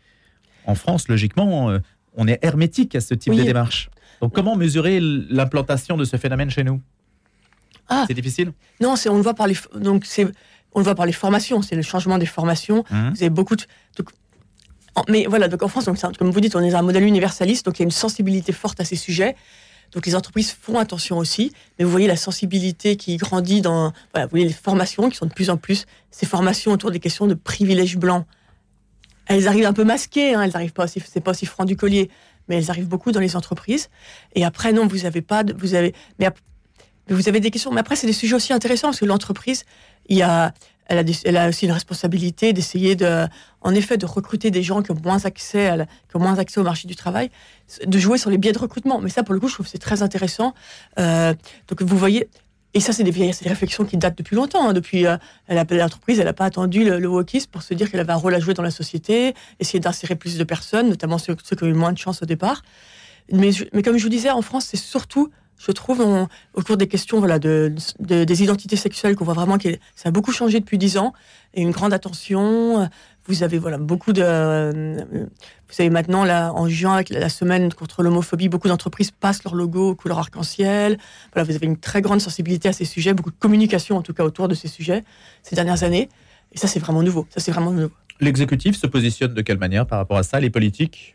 En 0.66 0.74
France, 0.74 1.08
logiquement, 1.08 1.70
euh, 1.70 1.78
on 2.14 2.28
est 2.28 2.38
hermétique 2.42 2.94
à 2.94 3.00
ce 3.00 3.14
type 3.14 3.34
de 3.34 3.42
démarche. 3.42 3.90
Donc, 4.20 4.34
comment 4.34 4.56
mesurer 4.56 5.00
l'implantation 5.00 5.96
de 5.96 6.04
ce 6.04 6.16
phénomène 6.18 6.50
chez 6.50 6.62
nous? 6.62 6.80
Ah. 7.88 8.04
C'est 8.06 8.14
difficile? 8.14 8.52
Non, 8.80 8.94
on 9.08 9.16
le 9.16 9.22
voit 9.22 9.34
par 9.34 9.48
les 9.48 9.56
donc 9.74 10.04
c'est 10.04 10.26
on 10.72 10.78
le 10.78 10.84
voit 10.84 10.94
par 10.94 11.06
les 11.06 11.12
formations, 11.12 11.62
c'est 11.62 11.74
le 11.74 11.82
changement 11.82 12.18
des 12.18 12.26
formations. 12.26 12.84
Mmh. 12.90 13.10
Vous 13.10 13.22
avez 13.22 13.30
beaucoup 13.30 13.56
de 13.56 13.64
mais 15.08 15.26
voilà, 15.26 15.48
donc 15.48 15.62
en 15.62 15.68
France, 15.68 15.84
donc, 15.84 15.98
comme 16.16 16.30
vous 16.30 16.40
dites, 16.40 16.56
on 16.56 16.62
est 16.62 16.74
un 16.74 16.82
modèle 16.82 17.04
universaliste, 17.04 17.64
donc 17.66 17.78
il 17.78 17.82
y 17.82 17.84
a 17.84 17.86
une 17.86 17.90
sensibilité 17.90 18.52
forte 18.52 18.80
à 18.80 18.84
ces 18.84 18.96
sujets. 18.96 19.36
Donc 19.92 20.06
les 20.06 20.14
entreprises 20.14 20.52
font 20.52 20.78
attention 20.78 21.18
aussi, 21.18 21.52
mais 21.78 21.84
vous 21.84 21.90
voyez 21.90 22.06
la 22.06 22.16
sensibilité 22.16 22.96
qui 22.96 23.16
grandit 23.16 23.60
dans, 23.60 23.92
voilà, 24.12 24.26
vous 24.26 24.30
voyez 24.30 24.46
les 24.46 24.52
formations 24.52 25.08
qui 25.10 25.16
sont 25.16 25.26
de 25.26 25.32
plus 25.32 25.50
en 25.50 25.56
plus 25.56 25.86
ces 26.10 26.26
formations 26.26 26.72
autour 26.72 26.90
des 26.90 27.00
questions 27.00 27.26
de 27.26 27.34
privilèges 27.34 27.96
blancs. 27.96 28.24
Elles 29.26 29.48
arrivent 29.48 29.66
un 29.66 29.72
peu 29.72 29.84
masquées, 29.84 30.34
hein, 30.34 30.42
elles 30.42 30.56
arrivent 30.56 30.72
pas 30.72 30.84
aussi, 30.84 31.02
c'est 31.04 31.20
pas 31.20 31.32
aussi 31.32 31.46
franc 31.46 31.64
du 31.64 31.76
collier, 31.76 32.10
mais 32.48 32.56
elles 32.56 32.70
arrivent 32.70 32.88
beaucoup 32.88 33.10
dans 33.10 33.20
les 33.20 33.36
entreprises. 33.36 33.88
Et 34.34 34.44
après 34.44 34.72
non, 34.72 34.86
vous 34.86 35.06
avez 35.06 35.22
pas, 35.22 35.42
de, 35.42 35.54
vous 35.58 35.74
avez, 35.74 35.94
mais, 36.18 36.28
vous 37.08 37.28
avez 37.28 37.40
des 37.40 37.50
questions. 37.50 37.72
Mais 37.72 37.80
après 37.80 37.96
c'est 37.96 38.06
des 38.06 38.12
sujets 38.12 38.36
aussi 38.36 38.52
intéressants 38.52 38.88
parce 38.88 39.00
que 39.00 39.06
l'entreprise, 39.06 39.64
il 40.08 40.18
y 40.18 40.22
a, 40.22 40.52
elle 40.90 41.36
a, 41.36 41.48
aussi 41.48 41.66
une 41.66 41.72
responsabilité 41.72 42.52
d'essayer 42.52 42.96
de, 42.96 43.26
en 43.60 43.74
effet, 43.74 43.96
de 43.96 44.06
recruter 44.06 44.50
des 44.50 44.62
gens 44.62 44.82
qui 44.82 44.90
ont 44.90 45.00
moins 45.02 45.24
accès, 45.24 45.68
à 45.68 45.86
qui 45.86 46.16
ont 46.16 46.18
moins 46.18 46.38
accès 46.38 46.58
au 46.58 46.64
marché 46.64 46.88
du 46.88 46.96
travail, 46.96 47.30
de 47.86 47.98
jouer 47.98 48.18
sur 48.18 48.28
les 48.28 48.38
biais 48.38 48.52
de 48.52 48.58
recrutement. 48.58 49.00
Mais 49.00 49.08
ça, 49.08 49.22
pour 49.22 49.32
le 49.32 49.40
coup, 49.40 49.46
je 49.46 49.54
trouve 49.54 49.66
que 49.66 49.70
c'est 49.70 49.78
très 49.78 50.02
intéressant. 50.02 50.52
Euh, 50.98 51.32
donc, 51.68 51.82
vous 51.82 51.96
voyez, 51.96 52.28
et 52.74 52.80
ça, 52.80 52.92
c'est 52.92 53.04
des, 53.04 53.12
des 53.12 53.48
réflexions 53.48 53.84
qui 53.84 53.96
datent 53.96 54.18
depuis 54.18 54.34
longtemps. 54.34 54.68
Hein. 54.68 54.72
Depuis, 54.72 55.06
euh, 55.06 55.16
l'entreprise, 55.48 56.18
elle 56.18 56.26
n'a 56.26 56.32
pas 56.32 56.44
attendu 56.44 56.84
le, 56.84 56.98
le 56.98 57.08
wokisme 57.08 57.50
pour 57.50 57.62
se 57.62 57.72
dire 57.72 57.88
qu'elle 57.88 58.00
avait 58.00 58.12
un 58.12 58.16
rôle 58.16 58.34
à 58.34 58.40
jouer 58.40 58.54
dans 58.54 58.62
la 58.62 58.72
société, 58.72 59.34
essayer 59.60 59.78
d'insérer 59.78 60.16
plus 60.16 60.38
de 60.38 60.44
personnes, 60.44 60.88
notamment 60.88 61.18
ceux, 61.18 61.36
ceux, 61.44 61.54
qui 61.54 61.64
ont 61.64 61.68
eu 61.68 61.72
moins 61.72 61.92
de 61.92 61.98
chance 61.98 62.22
au 62.22 62.26
départ. 62.26 62.62
Mais, 63.32 63.50
mais 63.72 63.82
comme 63.82 63.96
je 63.96 64.02
vous 64.02 64.08
disais, 64.08 64.30
en 64.30 64.42
France, 64.42 64.66
c'est 64.66 64.76
surtout 64.76 65.30
je 65.64 65.72
trouve, 65.72 66.00
au 66.54 66.62
cours 66.62 66.76
des 66.76 66.88
questions 66.88 67.18
voilà, 67.18 67.38
de, 67.38 67.72
des 68.00 68.42
identités 68.42 68.76
sexuelles, 68.76 69.14
qu'on 69.14 69.26
voit 69.26 69.34
vraiment 69.34 69.58
que 69.58 69.68
ça 69.94 70.08
a 70.08 70.10
beaucoup 70.10 70.32
changé 70.32 70.58
depuis 70.58 70.78
dix 70.78 70.96
ans, 70.96 71.12
et 71.54 71.62
une 71.62 71.70
grande 71.70 71.92
attention. 71.92 72.88
Vous 73.26 73.42
avez 73.42 73.58
voilà, 73.58 73.76
beaucoup 73.76 74.12
de... 74.12 74.96
Vous 75.68 75.76
savez 75.76 75.90
maintenant, 75.90 76.24
là, 76.24 76.52
en 76.54 76.68
juin, 76.68 76.94
avec 76.94 77.10
la 77.10 77.28
semaine 77.28 77.72
contre 77.72 78.02
l'homophobie, 78.02 78.48
beaucoup 78.48 78.66
d'entreprises 78.66 79.12
passent 79.12 79.44
leur 79.44 79.54
logo 79.54 79.94
couleur 79.94 80.18
arc-en-ciel. 80.18 80.98
Voilà, 81.32 81.44
vous 81.44 81.54
avez 81.54 81.66
une 81.66 81.76
très 81.76 82.00
grande 82.00 82.20
sensibilité 82.20 82.68
à 82.68 82.72
ces 82.72 82.84
sujets, 82.84 83.14
beaucoup 83.14 83.30
de 83.30 83.38
communication 83.38 83.96
en 83.96 84.02
tout 84.02 84.14
cas 84.14 84.24
autour 84.24 84.48
de 84.48 84.54
ces 84.54 84.66
sujets 84.66 85.04
ces 85.42 85.54
dernières 85.54 85.84
années. 85.84 86.08
Et 86.52 86.58
ça, 86.58 86.66
c'est 86.66 86.80
vraiment 86.80 87.02
nouveau. 87.02 87.26
Ça, 87.30 87.38
c'est 87.38 87.52
vraiment 87.52 87.70
nouveau. 87.70 87.92
L'exécutif 88.18 88.76
se 88.76 88.86
positionne 88.88 89.32
de 89.32 89.42
quelle 89.42 89.58
manière 89.58 89.86
par 89.86 89.98
rapport 89.98 90.16
à 90.16 90.22
ça? 90.24 90.40
Les 90.40 90.50
politiques 90.50 91.14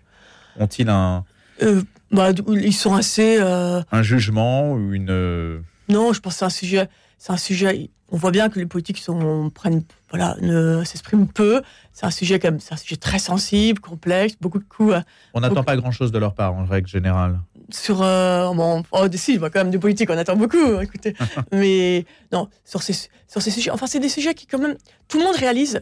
ont-ils 0.58 0.90
un... 0.90 1.26
Euh, 1.62 1.82
bah, 2.16 2.32
ils 2.48 2.74
sont 2.74 2.96
assez. 2.96 3.38
Euh, 3.40 3.82
un 3.92 4.04
jugement 4.04 4.74
ou 4.74 4.94
une. 4.94 5.10
Euh, 5.10 5.60
non, 5.90 6.14
je 6.14 6.20
pense 6.20 6.34
que 6.34 6.40
c'est 6.40 6.46
un 6.46 6.50
sujet. 6.50 6.90
C'est 7.18 7.34
un 7.34 7.38
sujet. 7.38 7.90
On 8.12 8.18
voit 8.18 8.32
bien 8.32 8.50
que 8.50 8.60
les 8.60 8.68
politiques 8.68 9.00
sont, 9.00 9.50
prennent, 9.50 9.84
voilà, 10.10 10.36
ne 10.42 10.84
s'expriment 10.84 11.28
peu. 11.28 11.62
C'est 11.92 12.06
un 12.06 12.12
sujet 12.12 12.40
comme, 12.40 12.60
c'est 12.60 12.74
un 12.74 12.78
sujet 12.78 12.98
très 12.98 13.18
sensible, 13.18 13.80
complexe, 13.80 14.36
beaucoup 14.40 14.60
de 14.60 14.64
coups. 14.64 14.94
Euh, 14.94 15.02
on 15.34 15.40
n'attend 15.40 15.64
pas 15.64 15.76
grand-chose 15.76 16.12
de 16.12 16.20
leur 16.20 16.36
part 16.36 16.54
en 16.54 16.66
règle 16.66 16.88
générale. 16.88 17.40
Sur, 17.72 17.98
bon, 17.98 18.84
oh, 18.92 19.08
si, 19.16 19.40
quand 19.40 19.56
même 19.56 19.72
des 19.72 19.80
politiques, 19.80 20.10
on 20.12 20.18
attend 20.18 20.36
beaucoup. 20.36 20.80
Écoutez, 20.82 21.16
mais 21.52 22.06
non, 22.32 22.48
sur 22.64 22.84
ces, 22.84 22.94
sur 23.28 23.42
ces 23.42 23.52
sujets. 23.52 23.72
Enfin, 23.72 23.88
c'est 23.88 24.00
des 24.00 24.10
sujets 24.10 24.36
qui 24.36 24.46
quand 24.46 24.60
même, 24.60 24.76
tout 25.08 25.18
le 25.18 25.24
monde 25.24 25.36
réalise. 25.36 25.80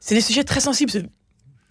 C'est 0.00 0.16
des 0.16 0.20
sujets 0.20 0.44
très 0.44 0.60
sensibles 0.60 0.90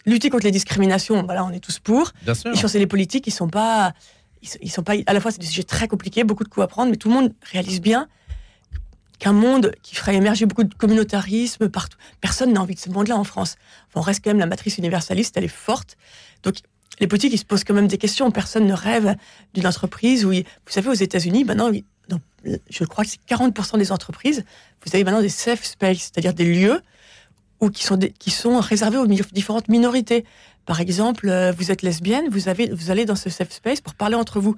lutter 0.08 0.30
contre 0.30 0.44
les 0.44 0.50
discriminations, 0.50 1.22
voilà, 1.22 1.44
on 1.44 1.50
est 1.50 1.60
tous 1.60 1.78
pour. 1.78 2.12
Bien 2.22 2.34
sûr. 2.34 2.52
Et 2.52 2.56
sur 2.56 2.68
les 2.68 2.86
politiques, 2.86 3.26
ils 3.26 3.32
sont 3.32 3.48
pas, 3.48 3.92
ils, 4.60 4.70
sont 4.70 4.82
pas, 4.82 4.94
à 5.06 5.12
la 5.12 5.20
fois 5.20 5.30
c'est 5.30 5.40
des 5.40 5.46
sujets 5.46 5.62
très 5.62 5.88
compliqués, 5.88 6.24
beaucoup 6.24 6.44
de 6.44 6.48
coups 6.48 6.64
à 6.64 6.68
prendre, 6.68 6.90
mais 6.90 6.96
tout 6.96 7.08
le 7.08 7.14
monde 7.14 7.32
réalise 7.42 7.80
bien 7.80 8.08
qu'un 9.18 9.32
monde 9.32 9.72
qui 9.82 9.94
ferait 9.94 10.14
émerger 10.14 10.46
beaucoup 10.46 10.64
de 10.64 10.74
communautarisme 10.74 11.68
partout, 11.68 11.98
personne 12.20 12.52
n'a 12.52 12.62
envie 12.62 12.74
de 12.74 12.80
ce 12.80 12.88
monde-là 12.90 13.16
en 13.16 13.24
France. 13.24 13.56
on 13.94 14.00
reste 14.00 14.22
quand 14.22 14.30
même 14.30 14.38
la 14.38 14.46
matrice 14.46 14.78
universaliste, 14.78 15.36
elle 15.36 15.44
est 15.44 15.48
forte. 15.48 15.96
Donc 16.44 16.56
les 17.00 17.06
politiques, 17.06 17.32
ils 17.32 17.38
se 17.38 17.44
posent 17.44 17.64
quand 17.64 17.74
même 17.74 17.88
des 17.88 17.98
questions. 17.98 18.30
Personne 18.30 18.66
ne 18.66 18.72
rêve 18.72 19.16
d'une 19.54 19.66
entreprise 19.66 20.24
où, 20.24 20.30
vous 20.30 20.42
savez, 20.68 20.88
aux 20.88 20.94
États-Unis, 20.94 21.44
maintenant, 21.44 21.70
je 22.70 22.84
crois 22.84 23.04
que 23.04 23.10
c'est 23.10 23.20
40% 23.28 23.78
des 23.78 23.92
entreprises, 23.92 24.44
vous 24.84 24.94
avez 24.94 25.04
maintenant 25.04 25.20
des 25.20 25.28
safe 25.28 25.64
space, 25.64 25.98
c'est-à-dire 25.98 26.34
des 26.34 26.44
lieux 26.44 26.80
ou 27.60 27.70
qui 27.70 27.84
sont, 27.84 27.98
qui 28.18 28.30
sont 28.30 28.60
réservés 28.60 28.98
aux 28.98 29.06
différentes 29.06 29.68
minorités. 29.68 30.24
Par 30.66 30.80
exemple, 30.80 31.28
euh, 31.28 31.52
vous 31.52 31.70
êtes 31.70 31.82
lesbienne, 31.82 32.28
vous, 32.30 32.48
avez, 32.48 32.70
vous 32.70 32.90
allez 32.90 33.04
dans 33.04 33.16
ce 33.16 33.30
safe 33.30 33.50
space 33.50 33.80
pour 33.80 33.94
parler 33.94 34.14
entre 34.14 34.40
vous. 34.40 34.56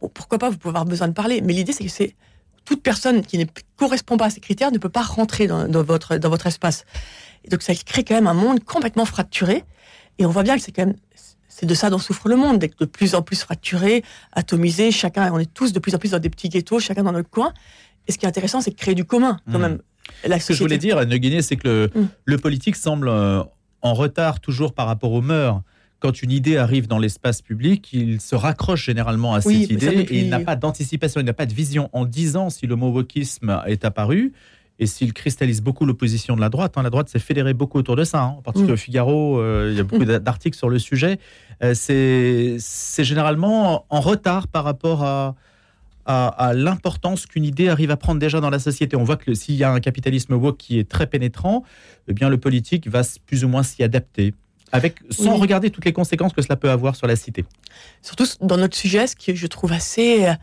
Bon, 0.00 0.10
pourquoi 0.12 0.38
pas, 0.38 0.50
vous 0.50 0.58
pouvez 0.58 0.70
avoir 0.70 0.84
besoin 0.84 1.08
de 1.08 1.12
parler, 1.12 1.40
mais 1.40 1.52
l'idée, 1.52 1.72
c'est 1.72 1.84
que 1.84 1.90
c'est 1.90 2.14
toute 2.64 2.82
personne 2.82 3.22
qui 3.22 3.38
ne 3.38 3.44
correspond 3.76 4.16
pas 4.16 4.26
à 4.26 4.30
ces 4.30 4.40
critères 4.40 4.70
ne 4.70 4.78
peut 4.78 4.88
pas 4.88 5.02
rentrer 5.02 5.46
dans, 5.46 5.66
votre, 5.82 6.16
dans 6.16 6.30
votre 6.30 6.46
espace. 6.46 6.84
Et 7.44 7.48
donc, 7.48 7.62
ça 7.62 7.74
crée 7.74 8.04
quand 8.04 8.14
même 8.14 8.26
un 8.26 8.34
monde 8.34 8.62
complètement 8.62 9.04
fracturé. 9.04 9.64
Et 10.18 10.26
on 10.26 10.30
voit 10.30 10.42
bien 10.42 10.56
que 10.56 10.62
c'est 10.62 10.72
quand 10.72 10.86
même 10.86 10.96
c'est 11.48 11.66
de 11.66 11.74
ça 11.74 11.90
dont 11.90 11.98
souffre 11.98 12.28
le 12.28 12.36
monde, 12.36 12.58
d'être 12.58 12.78
de 12.78 12.86
plus 12.86 13.14
en 13.14 13.20
plus 13.20 13.42
fracturé, 13.42 14.02
atomisé, 14.32 14.90
chacun, 14.90 15.30
on 15.34 15.38
est 15.38 15.52
tous 15.52 15.74
de 15.74 15.78
plus 15.78 15.94
en 15.94 15.98
plus 15.98 16.12
dans 16.12 16.18
des 16.18 16.30
petits 16.30 16.48
ghettos, 16.48 16.80
chacun 16.80 17.02
dans 17.02 17.12
notre 17.12 17.28
coin. 17.28 17.52
Et 18.08 18.12
ce 18.12 18.18
qui 18.18 18.24
est 18.24 18.28
intéressant, 18.28 18.62
c'est 18.62 18.70
de 18.70 18.76
créer 18.76 18.94
du 18.94 19.04
commun, 19.04 19.36
quand 19.50 19.58
mmh. 19.58 19.62
même. 19.62 19.78
Ce 20.24 20.46
que 20.48 20.54
je 20.54 20.58
voulais 20.62 20.78
dire, 20.78 21.04
Guinée, 21.06 21.42
c'est 21.42 21.56
que 21.56 21.68
le, 21.68 21.90
mm. 22.02 22.08
le, 22.24 22.38
politique 22.38 22.76
semble 22.76 23.08
euh, 23.08 23.42
en 23.82 23.94
retard 23.94 24.40
toujours 24.40 24.72
par 24.74 24.86
rapport 24.86 25.12
aux 25.12 25.22
mœurs. 25.22 25.62
quand 26.00 26.20
une 26.22 26.32
idée 26.32 26.56
arrive 26.56 26.88
dans 26.88 26.98
l'espace 26.98 27.42
public, 27.42 27.88
il 27.92 28.20
se 28.20 28.34
raccroche 28.34 28.84
généralement 28.86 29.34
à 29.34 29.40
cette 29.40 29.52
idée 29.70 29.86
depuis- 29.96 30.16
et 30.16 30.20
il 30.22 30.28
n'a 30.30 30.40
pas 30.40 30.56
d'anticipation, 30.56 31.20
il 31.20 31.24
n'a 31.24 31.32
pas 31.32 31.46
de 31.46 31.54
vision. 31.54 31.88
En 31.92 32.04
dix 32.04 32.36
ans, 32.36 32.50
si 32.50 32.66
le 32.66 32.74
mot 32.74 32.90
wokisme 32.90 33.62
est 33.66 33.84
apparu 33.84 34.32
et 34.80 34.86
s'il 34.86 35.12
cristallise 35.12 35.60
beaucoup 35.62 35.86
l'opposition 35.86 36.34
de 36.34 36.40
la 36.40 36.48
droite, 36.48 36.72
hein, 36.76 36.82
la 36.82 36.90
droite 36.90 37.08
s'est 37.08 37.20
fédérée 37.20 37.54
beaucoup 37.54 37.78
autour 37.78 37.94
de 37.94 38.02
ça. 38.02 38.20
hein. 38.22 38.34
en 38.38 38.42
particulier 38.42 38.72
Mm. 38.72 38.74
au 38.74 38.76
Figaro, 38.78 39.38
euh, 39.38 39.68
il 39.70 39.76
y 39.76 39.80
a 39.80 39.84
beaucoup 39.84 40.02
Mm. 40.04 40.18
d'articles 40.18 40.56
sur 40.58 40.68
le 40.70 40.80
sujet. 40.80 41.20
Euh, 41.62 41.72
c'est 41.76 43.04
généralement 43.04 43.84
en 43.88 44.00
retard 44.00 44.48
par 44.48 44.64
rapport 44.64 45.04
à, 45.04 45.36
à, 46.06 46.28
à 46.28 46.52
l'importance 46.54 47.26
qu'une 47.26 47.44
idée 47.44 47.68
arrive 47.68 47.90
à 47.90 47.96
prendre 47.96 48.18
déjà 48.20 48.40
dans 48.40 48.50
la 48.50 48.58
société. 48.58 48.96
On 48.96 49.04
voit 49.04 49.16
que 49.16 49.34
s'il 49.34 49.54
y 49.56 49.64
a 49.64 49.70
un 49.72 49.80
capitalisme 49.80 50.34
woke 50.34 50.56
qui 50.58 50.78
est 50.78 50.88
très 50.88 51.06
pénétrant, 51.06 51.64
eh 52.08 52.12
bien 52.12 52.28
le 52.28 52.38
politique 52.38 52.88
va 52.88 53.02
plus 53.26 53.44
ou 53.44 53.48
moins 53.48 53.62
s'y 53.62 53.82
adapter, 53.82 54.34
avec 54.72 55.00
sans 55.10 55.34
Oui. 55.34 55.40
regarder 55.40 55.70
toutes 55.70 55.84
les 55.84 55.92
conséquences 55.92 56.32
que 56.32 56.42
cela 56.42 56.56
peut 56.56 56.70
avoir 56.70 56.96
sur 56.96 57.06
la 57.06 57.16
cité. 57.16 57.44
Surtout 58.02 58.26
dans 58.40 58.56
notre 58.56 58.76
sujet, 58.76 59.06
ce 59.06 59.14
que 59.16 59.34
je 59.34 59.46
trouve 59.46 59.72
assez. 59.72 60.26
euh, 60.26 60.34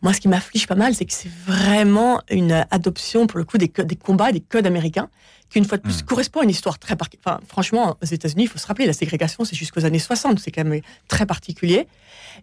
Moi, 0.00 0.12
ce 0.12 0.20
qui 0.20 0.28
m'afflige 0.28 0.68
pas 0.68 0.76
mal, 0.76 0.94
c'est 0.94 1.04
que 1.06 1.12
c'est 1.12 1.30
vraiment 1.46 2.20
une 2.30 2.64
adoption, 2.70 3.26
pour 3.26 3.36
le 3.38 3.44
coup, 3.44 3.58
des 3.58 3.68
combats, 3.68 4.30
des 4.30 4.38
codes 4.40 4.64
américains, 4.66 5.08
qui, 5.50 5.58
une 5.58 5.64
fois 5.64 5.76
de 5.78 5.82
plus, 5.82 6.02
Hmm. 6.02 6.06
correspond 6.06 6.40
à 6.40 6.44
une 6.44 6.50
histoire 6.50 6.78
très 6.78 6.94
particulière. 6.94 7.38
Enfin, 7.38 7.46
franchement, 7.48 7.96
aux 8.00 8.06
États-Unis, 8.06 8.44
il 8.44 8.48
faut 8.48 8.58
se 8.58 8.66
rappeler, 8.68 8.86
la 8.86 8.92
ségrégation, 8.92 9.44
c'est 9.44 9.56
jusqu'aux 9.56 9.84
années 9.84 9.98
60, 9.98 10.38
c'est 10.38 10.52
quand 10.52 10.62
même 10.64 10.80
très 11.08 11.26
particulier. 11.26 11.88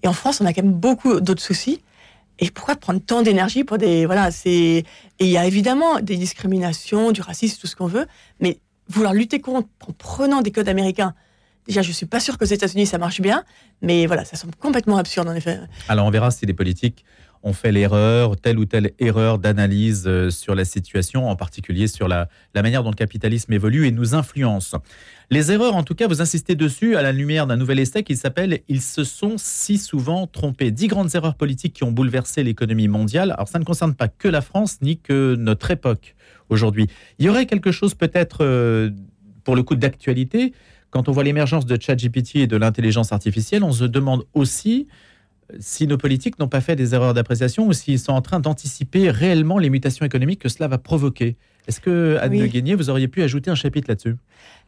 Et 0.04 0.08
en 0.10 0.14
France, 0.14 0.42
on 0.42 0.46
a 0.46 0.52
quand 0.54 0.64
même 0.64 0.74
beaucoup 0.74 1.22
d'autres 1.22 1.42
soucis. 1.42 1.82
Et 2.40 2.52
pourquoi 2.52 2.76
prendre 2.76 3.00
tant 3.00 3.22
d'énergie 3.22 3.64
pour 3.64 3.78
des. 3.78 4.06
Voilà, 4.06 4.32
c'est. 4.32 4.50
Et 4.50 4.86
il 5.20 5.28
y 5.28 5.38
a 5.38 5.46
évidemment 5.46 6.00
des 6.00 6.18
discriminations, 6.18 7.12
du 7.12 7.22
racisme, 7.22 7.58
tout 7.60 7.68
ce 7.68 7.76
qu'on 7.76 7.88
veut, 7.88 8.08
mais 8.40 8.60
vouloir 8.88 9.14
lutter 9.14 9.40
contre 9.40 9.70
en 9.88 9.94
prenant 9.94 10.42
des 10.42 10.52
codes 10.52 10.70
américains. 10.70 11.14
Déjà, 11.68 11.82
je 11.82 11.92
suis 11.92 12.06
pas 12.06 12.20
sûre 12.20 12.38
qu'aux 12.38 12.46
États-Unis 12.46 12.86
ça 12.86 12.98
marche 12.98 13.22
bien, 13.22 13.44
mais 13.82 14.06
voilà, 14.06 14.24
ça 14.24 14.36
semble 14.36 14.56
complètement 14.56 14.98
absurde 14.98 15.28
en 15.28 15.34
effet. 15.34 15.60
Alors 15.88 16.06
on 16.06 16.12
verra 16.12 16.30
si 16.30 16.46
les 16.46 16.54
politiques 16.54 17.06
ont 17.46 17.54
fait 17.54 17.72
l'erreur, 17.72 18.36
telle 18.36 18.58
ou 18.58 18.66
telle 18.66 18.92
erreur 19.00 19.38
d'analyse 19.38 20.06
euh, 20.08 20.32
sur 20.32 20.56
la 20.56 20.66
situation, 20.66 21.30
en 21.30 21.36
particulier 21.36 21.88
sur 21.88 22.08
la, 22.08 22.28
la 22.56 22.64
manière 22.64 22.84
dont 22.84 22.90
le 22.90 22.96
capitalisme 22.96 23.54
évolue 23.54 23.86
et 23.86 23.92
nous 23.92 24.16
influence. 24.16 24.76
Les 25.30 25.52
erreurs, 25.52 25.76
en 25.76 25.84
tout 25.84 25.96
cas, 25.96 26.08
vous 26.08 26.22
insistez 26.22 26.56
dessus 26.56 26.96
à 26.96 27.04
la 27.04 27.12
lumière 27.12 27.46
d'un 27.46 27.56
nouvel 27.56 27.80
essai 27.80 28.04
qui 28.04 28.16
s'appelle 28.16 28.60
Ils 28.68 28.82
se 28.82 29.04
sont 29.04 29.36
si 29.38 29.78
souvent 29.78 30.28
trompés. 30.28 30.72
Dix 30.72 30.88
grandes 30.88 31.14
erreurs 31.16 31.36
politiques 31.36 31.74
qui 31.74 31.84
ont 31.84 31.92
bouleversé 31.92 32.44
l'économie 32.44 32.88
mondiale. 32.88 33.32
Alors 33.32 33.48
ça 33.48 33.60
ne 33.60 33.64
concerne 33.64 33.94
pas 33.94 34.08
que 34.08 34.28
la 34.28 34.42
France 34.42 34.80
ni 34.82 34.98
que 34.98 35.36
notre 35.36 35.70
époque 35.70 36.16
aujourd'hui. 36.50 36.88
Il 37.20 37.26
y 37.26 37.30
aurait 37.30 37.46
quelque 37.46 37.72
chose 37.72 37.94
peut-être 37.94 38.44
euh, 38.44 38.90
pour 39.44 39.56
le 39.56 39.62
coup 39.64 39.76
d'actualité. 39.76 40.54
Quand 40.90 41.10
on 41.10 41.12
voit 41.12 41.24
l'émergence 41.24 41.66
de 41.66 41.80
ChatGPT 41.80 42.38
et 42.38 42.48
de 42.48 42.58
l'intelligence 42.58 43.12
artificielle, 43.12 43.64
on 43.64 43.72
se 43.72 43.84
demande 43.84 44.26
aussi 44.34 44.88
si 45.60 45.88
nos 45.88 45.98
politiques 45.98 46.40
n'ont 46.40 46.48
pas 46.48 46.62
fait 46.62 46.76
des 46.76 46.94
erreurs 46.96 47.14
d'appréciation 47.14 47.68
ou 47.68 47.74
s'ils 47.74 48.00
sont 48.00 48.14
en 48.14 48.22
train 48.22 48.40
d'anticiper 48.40 49.10
réellement 49.10 49.58
les 49.58 49.70
mutations 49.70 50.06
économiques 50.06 50.42
que 50.42 50.50
cela 50.50 50.68
va 50.68 50.78
provoquer. 50.78 51.38
Est-ce 51.68 51.80
que, 51.80 52.18
Anne 52.22 52.32
Oui. 52.32 52.40
Le 52.40 52.48
Guénier, 52.48 52.76
vous 52.76 52.90
auriez 52.90 53.08
pu 53.08 53.22
ajouter 53.24 53.50
un 53.52 53.56
chapitre 53.56 53.90
là-dessus? 53.90 54.16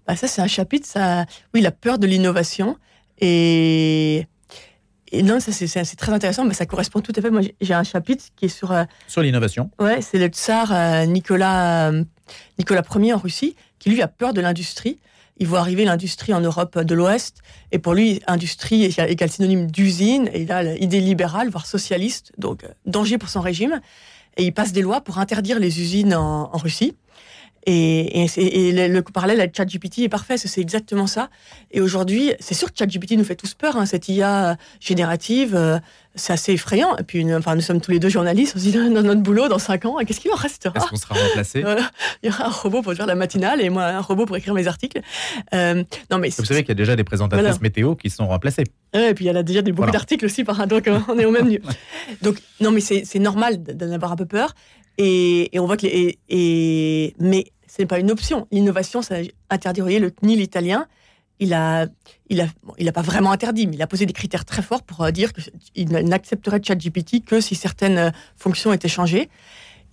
Bah, 0.07 0.15
ça, 0.15 0.27
c'est 0.27 0.41
un 0.41 0.47
chapitre, 0.47 0.87
ça, 0.87 1.25
oui, 1.53 1.61
la 1.61 1.71
peur 1.71 1.99
de 1.99 2.07
l'innovation. 2.07 2.77
Et, 3.19 4.25
et 5.11 5.23
non, 5.23 5.39
ça, 5.39 5.51
c'est- 5.51 5.95
très 5.95 6.11
intéressant, 6.13 6.45
mais 6.45 6.53
ça 6.53 6.65
correspond 6.65 7.01
tout 7.01 7.13
à 7.15 7.21
fait. 7.21 7.29
Moi, 7.29 7.41
j'ai- 7.41 7.55
j'ai 7.61 7.73
un 7.73 7.83
chapitre 7.83 8.23
qui 8.35 8.45
est 8.45 8.49
sur, 8.49 8.71
euh, 8.71 8.83
Sur 9.07 9.21
l'innovation 9.21 9.69
ouais, 9.79 10.01
c'est 10.01 10.17
le 10.19 10.27
tsar 10.27 10.71
euh, 10.71 11.05
Nicolas, 11.05 11.89
euh, 11.91 12.03
Nicolas 12.59 12.83
Ier 12.95 13.13
en 13.13 13.17
Russie, 13.17 13.55
qui 13.79 13.89
lui 13.89 14.01
a 14.01 14.07
peur 14.07 14.33
de 14.33 14.41
l'industrie. 14.41 14.99
Il 15.39 15.47
voit 15.47 15.59
arriver 15.59 15.85
l'industrie 15.85 16.33
en 16.33 16.41
Europe 16.41 16.79
de 16.79 16.95
l'Ouest, 16.95 17.37
et 17.71 17.79
pour 17.79 17.93
lui, 17.93 18.21
industrie 18.27 18.85
égale 18.85 19.29
synonyme 19.29 19.69
d'usine, 19.69 20.29
et 20.33 20.41
il 20.41 20.51
a 20.51 20.63
l'idée 20.63 20.99
libérale, 20.99 21.49
voire 21.49 21.65
socialiste, 21.65 22.31
donc 22.37 22.63
euh, 22.63 22.69
danger 22.85 23.17
pour 23.17 23.29
son 23.29 23.41
régime. 23.41 23.79
Et 24.37 24.43
il 24.43 24.53
passe 24.53 24.71
des 24.71 24.81
lois 24.81 25.01
pour 25.01 25.17
interdire 25.17 25.59
les 25.59 25.81
usines 25.81 26.13
en 26.13 26.57
Russie. 26.57 26.95
Et, 27.69 28.23
et, 28.23 28.69
et 28.69 28.71
le, 28.71 28.93
le 28.93 29.01
parallèle 29.01 29.41
avec 29.41 29.53
ChatGPT 29.55 29.99
est 29.99 30.09
parfait, 30.09 30.37
c'est 30.37 30.61
exactement 30.61 31.05
ça. 31.05 31.29
Et 31.71 31.81
aujourd'hui, 31.81 32.31
c'est 32.39 32.53
sûr 32.53 32.71
que 32.71 32.77
ChatGPT 32.79 33.11
nous 33.17 33.25
fait 33.25 33.35
tous 33.35 33.53
peur, 33.55 33.75
hein, 33.75 33.85
cette 33.85 34.07
IA 34.07 34.55
générative, 34.79 35.53
euh, 35.53 35.77
c'est 36.15 36.31
assez 36.31 36.53
effrayant. 36.53 36.95
Et 36.95 37.03
puis, 37.03 37.25
enfin, 37.35 37.55
nous 37.55 37.61
sommes 37.61 37.81
tous 37.81 37.91
les 37.91 37.99
deux 37.99 38.07
journalistes, 38.07 38.53
on 38.55 38.59
se 38.59 38.63
dit 38.63 38.71
dans 38.93 39.03
notre 39.03 39.19
boulot, 39.21 39.49
dans 39.49 39.59
cinq 39.59 39.83
ans, 39.83 39.97
qu'est-ce 40.07 40.21
qu'il 40.21 40.31
en 40.31 40.35
restera 40.35 40.73
Est-ce 40.77 40.87
qu'on 40.87 40.95
sera 40.95 41.15
remplacé 41.15 41.59
Voilà. 41.67 41.91
Il 42.23 42.27
y 42.27 42.29
aura 42.29 42.45
un 42.45 42.51
robot 42.51 42.81
pour 42.81 42.93
faire 42.93 43.05
la 43.05 43.15
matinale 43.15 43.59
et 43.61 43.69
moi 43.69 43.83
un 43.83 43.99
robot 44.01 44.25
pour 44.25 44.37
écrire 44.37 44.53
mes 44.53 44.67
articles. 44.67 45.01
Euh, 45.53 45.83
non 46.09 46.19
mais 46.19 46.29
Vous 46.37 46.45
savez 46.45 46.61
qu'il 46.61 46.69
y 46.69 46.71
a 46.71 46.75
déjà 46.75 46.95
des 46.95 47.03
présentatrices 47.03 47.43
Voilà. 47.45 47.59
météo 47.61 47.95
qui 47.95 48.09
sont 48.09 48.27
remplacées. 48.27 48.63
Ouais, 48.95 49.11
et 49.11 49.13
puis 49.13 49.25
il 49.25 49.27
y 49.27 49.31
en 49.31 49.35
a 49.35 49.43
déjà 49.43 49.61
des, 49.61 49.71
beaucoup 49.73 49.81
Voilà. 49.87 49.91
d'articles 49.91 50.23
aussi 50.25 50.45
par 50.45 50.65
donc 50.67 50.87
euh, 50.87 50.99
on 51.09 51.19
est 51.19 51.25
au 51.25 51.31
même 51.31 51.49
niveau. 51.49 51.67
Donc 52.21 52.37
non 52.61 52.71
mais 52.71 52.79
c'est 52.79 53.19
normal 53.19 53.61
d'en 53.61 53.91
avoir 53.91 54.13
un 54.13 54.15
peu 54.15 54.25
peur 54.25 54.53
et, 54.97 55.53
et 55.55 55.59
on 55.59 55.65
voit 55.67 55.75
que 55.77 55.85
les, 55.85 56.17
et, 56.29 57.03
et- 57.07 57.15
mais 57.19 57.45
ce 57.67 57.81
n'est 57.81 57.85
pas 57.85 57.99
une 57.99 58.11
option. 58.11 58.47
L'innovation, 58.51 59.01
ça 59.01 59.15
interdit. 59.49 59.81
Vous 59.81 59.85
voyez, 59.85 59.99
le 59.99 60.09
CNIL 60.09 60.41
italien, 60.41 60.87
il 61.39 61.53
a 61.53 61.87
il 62.29 62.41
a 62.89 62.91
pas 62.91 63.01
vraiment 63.01 63.31
interdit, 63.31 63.67
mais 63.67 63.75
il 63.75 63.81
a 63.81 63.87
posé 63.87 64.05
des 64.05 64.13
critères 64.13 64.45
très 64.45 64.61
forts 64.61 64.83
pour 64.83 65.01
euh, 65.03 65.11
dire 65.11 65.31
qu'il 65.33 65.89
n'accepterait 65.89 66.61
ChatGPT 66.63 67.23
que 67.23 67.39
si 67.39 67.55
certaines 67.55 67.97
euh, 67.97 68.09
fonctions 68.35 68.73
étaient 68.73 68.87
changées. 68.87 69.29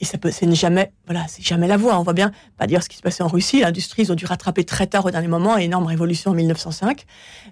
Et 0.00 0.04
ça 0.04 0.18
peut, 0.18 0.30
c'est 0.32 0.52
jamais, 0.54 0.92
voilà, 1.06 1.26
c'est 1.28 1.44
jamais 1.44 1.68
la 1.68 1.76
voie. 1.76 1.98
On 1.98 2.02
voit 2.02 2.14
bien, 2.14 2.32
pas 2.58 2.66
dire 2.66 2.82
ce 2.82 2.88
qui 2.88 2.96
se 2.96 3.02
passait 3.02 3.22
en 3.22 3.28
Russie. 3.28 3.60
L'industrie, 3.60 4.02
ils 4.02 4.12
ont 4.12 4.16
dû 4.16 4.26
rattraper 4.26 4.64
très 4.64 4.86
tard 4.88 5.04
au 5.04 5.10
dernier 5.10 5.28
moment, 5.28 5.56
énorme 5.56 5.86
révolution 5.86 6.32
en 6.32 6.34
1905. 6.34 7.04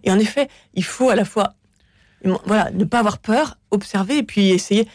Et 0.02 0.10
en 0.10 0.18
effet, 0.18 0.48
il 0.74 0.84
faut 0.84 1.08
à 1.08 1.14
la 1.14 1.24
fois, 1.24 1.54
voilà, 2.46 2.70
ne 2.70 2.84
pas 2.84 2.98
avoir 3.00 3.18
peur, 3.18 3.58
observer 3.70 4.18
et 4.18 4.22
puis 4.22 4.50
essayer. 4.50 4.86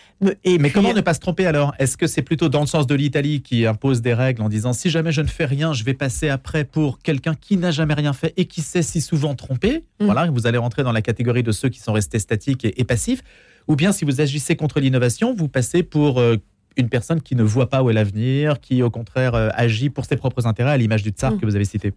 Et 0.43 0.57
Mais 0.57 0.69
puis- 0.69 0.71
comment 0.71 0.93
ne 0.93 1.01
pas 1.01 1.13
se 1.13 1.19
tromper 1.19 1.45
alors? 1.45 1.73
Est-ce 1.79 1.97
que 1.97 2.07
c'est 2.07 2.21
plutôt 2.21 2.47
dans 2.49 2.61
le 2.61 2.67
sens 2.67 2.87
de 2.87 2.95
l'Italie 2.95 3.41
qui 3.41 3.65
impose 3.65 4.01
des 4.01 4.13
règles 4.13 4.41
en 4.41 4.49
disant 4.49 4.73
si 4.73 4.89
jamais 4.89 5.11
je 5.11 5.21
ne 5.21 5.27
fais 5.27 5.45
rien, 5.45 5.73
je 5.73 5.83
vais 5.83 5.93
passer 5.93 6.29
après 6.29 6.63
pour 6.63 6.99
quelqu'un 6.99 7.33
qui 7.35 7.57
n'a 7.57 7.71
jamais 7.71 7.93
rien 7.93 8.13
fait 8.13 8.33
et 8.37 8.45
qui 8.45 8.61
s'est 8.61 8.81
si 8.81 9.01
souvent 9.01 9.35
trompé? 9.35 9.83
Mm. 9.99 10.05
Voilà, 10.05 10.25
vous 10.31 10.47
allez 10.47 10.57
rentrer 10.57 10.83
dans 10.83 10.91
la 10.93 11.01
catégorie 11.01 11.43
de 11.43 11.51
ceux 11.51 11.69
qui 11.69 11.79
sont 11.79 11.93
restés 11.93 12.19
statiques 12.19 12.63
et, 12.65 12.79
et 12.79 12.83
passifs. 12.83 13.21
Ou 13.67 13.75
bien 13.75 13.91
si 13.91 14.05
vous 14.05 14.21
agissez 14.21 14.55
contre 14.55 14.79
l'innovation, 14.79 15.33
vous 15.35 15.49
passez 15.49 15.83
pour 15.83 16.19
euh, 16.21 16.37
une 16.77 16.87
personne 16.89 17.21
qui 17.21 17.35
ne 17.35 17.43
voit 17.43 17.69
pas 17.69 17.83
où 17.83 17.89
est 17.89 17.93
l'avenir, 17.93 18.61
qui 18.61 18.81
au 18.83 18.89
contraire 18.89 19.35
euh, 19.35 19.49
agit 19.53 19.89
pour 19.89 20.05
ses 20.05 20.15
propres 20.15 20.45
intérêts, 20.47 20.71
à 20.71 20.77
l'image 20.77 21.03
du 21.03 21.09
tsar 21.09 21.33
Mm. 21.33 21.39
que 21.39 21.45
vous 21.45 21.55
avez 21.55 21.65
cité. 21.65 21.91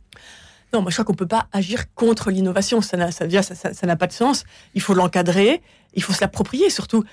Non, 0.73 0.83
moi 0.83 0.91
je 0.91 0.97
crois 0.97 1.05
qu'on 1.05 1.15
peut 1.15 1.27
pas 1.27 1.49
agir 1.53 1.93
contre 1.95 2.31
l'innovation. 2.31 2.81
Ça 2.81 2.97
n'a, 2.97 3.11
ça, 3.11 3.27
ça, 3.55 3.97
pas 3.97 4.07
de 4.07 4.13
sens. 4.13 4.45
Il 4.75 4.81
faut 4.81 4.95
l'encadrer, 4.95 5.63
il 5.95 6.03
faut 6.03 6.13
se 6.13 6.21
l'approprier. 6.21 6.71
Surtout, 6.71 7.05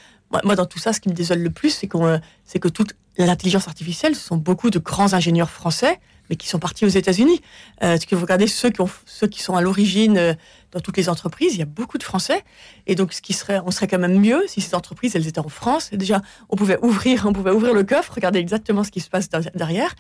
moi, 0.44 0.56
dans 0.56 0.66
tout 0.66 0.80
ça, 0.80 0.94
ce 0.94 1.00
qui 1.00 1.10
me 1.10 1.14
désole 1.14 1.40
le 1.40 1.50
plus, 1.50 1.80
euh, 1.96 2.20
c'est 2.46 2.60
que 2.60 2.68
toute 2.68 2.96
l'intelligence 3.18 3.68
artificielle, 3.68 4.16
ce 4.16 4.22
sont 4.22 4.38
beaucoup 4.38 4.70
de 4.70 4.80
grands 4.80 5.14
ingénieurs 5.14 5.50
français, 5.50 6.00
mais 6.30 6.36
qui 6.36 6.48
sont 6.48 6.60
partis 6.60 6.86
aux 6.86 6.90
États-Unis. 6.90 7.42
Euh, 7.84 7.94
parce 7.94 8.06
que 8.06 8.16
vous 8.16 8.22
regardez 8.22 8.48
ceux 8.48 8.70
qui, 8.70 9.42
sont 9.42 9.56
à 9.56 9.62
l'origine 9.62 10.18
euh, 10.18 10.34
dans 10.72 10.80
toutes 10.80 10.98
les 10.98 11.10
entreprises, 11.10 11.54
il 11.56 11.60
y 11.60 11.64
a 11.64 11.66
beaucoup 11.66 11.98
de 11.98 12.04
Français. 12.04 12.44
Et 12.86 12.96
donc, 12.96 13.14
ce 13.14 13.22
qui 13.22 13.34
serait, 13.34 13.60
on 13.66 13.72
serait 13.72 13.88
quand 13.88 14.00
même 14.00 14.20
mieux 14.20 14.44
si 14.48 14.62
ces 14.62 14.76
entreprises, 14.76 15.16
elles 15.16 15.28
étaient 15.28 15.40
en 15.40 15.50
France. 15.50 15.90
Déjà, 15.92 16.22
on 16.50 16.56
pouvait 16.56 16.78
ouvrir, 16.82 17.26
on 17.26 17.34
pouvait 17.34 17.52
ouvrir 17.52 17.74
le 17.74 17.84
coffre, 17.84 18.14
regarder 18.14 18.40
exactement 18.40 18.84
ce 18.84 18.92
qui 18.92 19.00
se 19.00 19.10
passe 19.10 19.30
der- 19.30 19.52
derrière, 19.56 19.96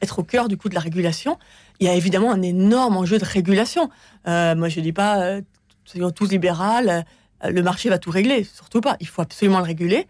être 0.00 0.18
au 0.18 0.24
cœur 0.24 0.48
du 0.48 0.56
coup 0.56 0.68
de 0.68 0.74
la 0.74 0.80
régulation. 0.80 1.38
Il 1.80 1.86
y 1.86 1.90
a 1.90 1.94
évidemment 1.94 2.32
un 2.32 2.42
énorme 2.42 2.96
enjeu 2.96 3.18
de 3.18 3.24
régulation. 3.24 3.90
Euh, 4.28 4.54
moi, 4.54 4.68
je 4.68 4.80
dis 4.80 4.92
pas, 4.92 5.20
euh, 5.22 5.40
soyons 5.84 6.10
tous 6.10 6.30
libérales, 6.30 7.04
le 7.44 7.60
marché 7.62 7.88
va 7.88 7.98
tout 7.98 8.10
régler. 8.10 8.44
Surtout 8.44 8.80
pas. 8.80 8.96
Il 9.00 9.08
faut 9.08 9.20
absolument 9.20 9.58
le 9.58 9.64
réguler, 9.64 10.06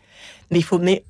mais 0.51 0.59
il 0.59 0.63
faut, 0.63 0.79
mais 0.79 1.05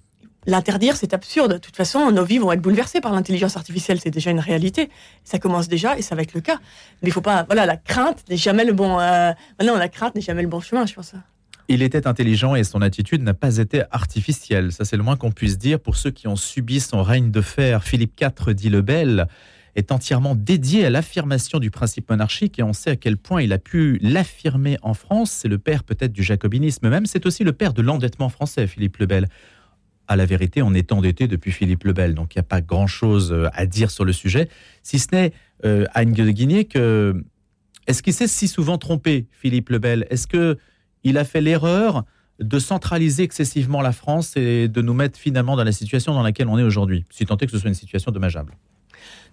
l'interdire, 0.47 0.97
c'est 0.97 1.15
absurde. 1.15 1.53
De 1.53 1.59
toute 1.59 1.77
façon, 1.77 2.11
nos 2.11 2.25
vies 2.25 2.39
vont 2.39 2.53
être 2.53 2.61
bouleversées 2.61 3.01
par 3.01 3.13
l'intelligence 3.13 3.57
artificielle. 3.57 4.01
C'est 4.01 4.11
déjà 4.11 4.31
une 4.31 4.41
réalité. 4.41 4.91
Ça 5.25 5.39
commence 5.39 5.69
déjà 5.69 5.97
et 5.99 6.03
ça 6.03 6.15
va 6.15 6.23
être 6.23 6.35
le 6.35 6.41
cas. 6.41 6.59
Mais 7.03 7.09
il 7.09 7.13
faut 7.13 7.21
pas, 7.21 7.45
voilà, 7.45 7.67
la 7.67 7.77
crainte 7.77 8.25
n'est 8.29 8.37
jamais 8.37 8.65
le 8.65 8.73
bon. 8.73 8.99
Euh, 8.99 9.33
non, 9.65 9.77
la 9.77 9.89
crainte 9.89 10.15
n'est 10.15 10.21
jamais 10.21 10.43
le 10.43 10.49
bon 10.49 10.61
chemin, 10.61 10.87
je 10.87 10.95
pense. 10.95 11.15
Il 11.69 11.83
était 11.83 12.07
intelligent 12.07 12.55
et 12.55 12.65
son 12.65 12.83
attitude 12.83 13.23
n'a 13.23 13.35
pas 13.35 13.59
été 13.59 13.85
artificielle. 13.91 14.73
Ça, 14.73 14.85
c'est 14.85 14.97
le 14.97 15.03
moins 15.03 15.17
qu'on 15.17 15.31
puisse 15.31 15.59
dire 15.59 15.79
pour 15.79 15.97
ceux 15.97 16.11
qui 16.11 16.29
ont 16.29 16.37
subi 16.37 16.81
son 16.81 17.03
règne 17.03 17.31
de 17.31 17.41
fer. 17.41 17.85
Philippe 17.85 18.21
IV, 18.21 18.55
dit 18.55 18.69
Lebel, 18.69 19.29
est 19.75 19.93
entièrement 19.93 20.35
dédié 20.35 20.85
à 20.85 20.91
l'affirmation 20.91 21.59
du 21.59 21.71
principe 21.71 22.11
monarchique 22.11 22.59
et 22.59 22.63
on 22.63 22.73
sait 22.73 22.91
à 22.91 22.97
quel 22.97 23.17
point 23.17 23.43
il 23.43 23.53
a 23.53 23.59
pu 23.59 23.99
l'affirmer 24.03 24.77
en 24.83 24.93
France. 24.93 25.31
C'est 25.31 25.49
le 25.49 25.59
père 25.59 25.85
peut-être 25.85 26.13
du 26.13 26.23
jacobinisme 26.23 26.89
même. 26.89 27.07
C'est 27.07 27.25
aussi 27.27 27.45
le 27.45 27.53
père 27.53 27.73
de 27.73 27.81
l'endettement 27.81 28.29
français, 28.29 28.67
Philippe 28.67 28.99
Lebel. 28.99 29.29
À 30.13 30.17
la 30.17 30.27
vérité, 30.27 30.61
on 30.61 30.75
est 30.75 30.93
endetté 30.93 31.27
depuis 31.27 31.53
Philippe 31.53 31.85
Lebel, 31.85 32.15
donc 32.15 32.35
il 32.35 32.39
n'y 32.39 32.41
a 32.41 32.45
pas 32.45 32.61
grand-chose 32.61 33.33
euh, 33.33 33.49
à 33.55 33.65
dire 33.65 33.91
sur 33.91 34.05
le 34.05 34.13
sujet, 34.13 34.51
si 34.83 34.99
ce 34.99 35.07
n'est, 35.11 35.33
euh, 35.65 35.87
Anne 35.95 36.13
de 36.13 36.29
Guigné, 36.29 36.67
que 36.67 37.25
est-ce 37.87 38.03
qu'il 38.03 38.13
s'est 38.13 38.27
si 38.27 38.47
souvent 38.47 38.77
trompé, 38.77 39.27
Philippe 39.31 39.71
Lebel 39.71 40.07
Est-ce 40.11 40.27
que 40.27 40.59
il 41.03 41.17
a 41.17 41.25
fait 41.25 41.41
l'erreur 41.41 42.05
de 42.41 42.59
centraliser 42.59 43.23
excessivement 43.23 43.81
la 43.81 43.93
France 43.93 44.37
et 44.37 44.69
de 44.69 44.83
nous 44.83 44.93
mettre 44.93 45.19
finalement 45.19 45.57
dans 45.57 45.65
la 45.65 45.73
situation 45.73 46.13
dans 46.13 46.23
laquelle 46.23 46.49
on 46.49 46.59
est 46.59 46.63
aujourd'hui, 46.63 47.07
si 47.09 47.25
tant 47.25 47.39
est 47.39 47.47
que 47.47 47.53
ce 47.53 47.59
soit 47.59 47.69
une 47.69 47.75
situation 47.75 48.13
dommageable? 48.13 48.55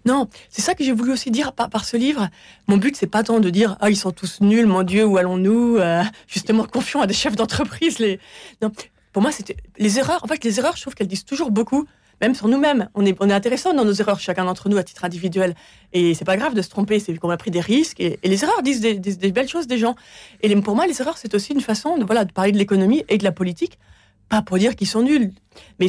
Non, 0.05 0.29
c'est 0.50 0.62
ça 0.62 0.75
que 0.75 0.83
j'ai 0.86 0.93
voulu 0.93 1.12
aussi 1.12 1.29
dire 1.29 1.51
par, 1.51 1.69
par 1.69 1.83
ce 1.83 1.98
livre. 1.98 2.29
Mon 2.69 2.77
but, 2.77 2.95
c'est 2.95 3.07
pas 3.07 3.24
tant 3.24 3.41
de 3.41 3.50
dire 3.50 3.75
ah 3.81 3.89
ils 3.89 3.98
sont 3.98 4.12
tous 4.12 4.39
nuls, 4.39 4.65
mon 4.65 4.83
Dieu, 4.83 5.03
où 5.03 5.17
allons-nous 5.17 5.75
euh, 5.75 6.03
Justement, 6.29 6.63
confions 6.71 7.01
à 7.01 7.05
des 7.05 7.13
chefs 7.13 7.36
d'entreprise. 7.36 8.00
Les... 8.00 8.17
Non, 8.62 8.71
pour 9.12 9.22
moi, 9.22 9.32
c'était 9.32 9.58
les 9.78 10.00
erreurs. 10.00 10.24
En 10.24 10.28
fait, 10.28 10.44
les 10.44 10.60
erreurs, 10.60 10.75
je 10.75 10.82
trouve 10.82 10.96
qu'elles 10.96 11.08
disent 11.08 11.25
toujours 11.25 11.51
beaucoup, 11.51 11.88
même 12.22 12.36
sur 12.36 12.48
nous-mêmes. 12.48 12.89
On 12.94 13.06
est, 13.06 13.16
on 13.20 13.30
est 13.30 13.34
intéressant 13.34 13.74
dans 13.74 13.86
nos 13.86 13.94
erreurs, 13.94 14.20
chacun 14.20 14.46
d'entre 14.46 14.70
nous 14.70 14.78
à 14.78 14.84
titre 14.84 15.06
individuel. 15.06 15.56
Et 15.94 16.13
c'est 16.13 16.25
pas 16.25 16.38
grave 16.38 16.54
de 16.54 16.62
se 16.62 16.70
tromper, 16.70 17.00
c'est 17.00 17.16
qu'on 17.18 17.30
a 17.30 17.38
pris 17.38 17.51
des 17.51 17.62
risques. 17.62 18.00
Et, 18.00 18.20
les 18.24 18.44
erreurs 18.44 18.62
disent 18.62 18.82
des, 18.82 19.32
belles 19.32 19.48
choses 19.48 19.68
des 19.68 19.78
gens. 19.78 19.96
Et 20.42 20.56
pour 20.58 20.75
moi, 20.75 20.86
les 20.86 21.01
erreurs, 21.01 21.18
c'est 21.18 21.34
aussi 21.34 21.54
une 21.54 21.62
façon 21.62 21.98
de, 21.98 22.06
voilà, 22.06 22.25
de 22.25 22.32
parler 22.32 22.51
de 22.51 22.58
l'économie 22.58 23.04
et 23.10 23.18
de 23.18 23.24
la 23.24 23.32
politique, 23.32 23.80
pas 24.28 24.42
pour 24.42 24.58
dire 24.58 24.75
qu'ils 24.75 24.88
sont 24.88 25.01
nuls, 25.01 25.32
mais 25.80 25.88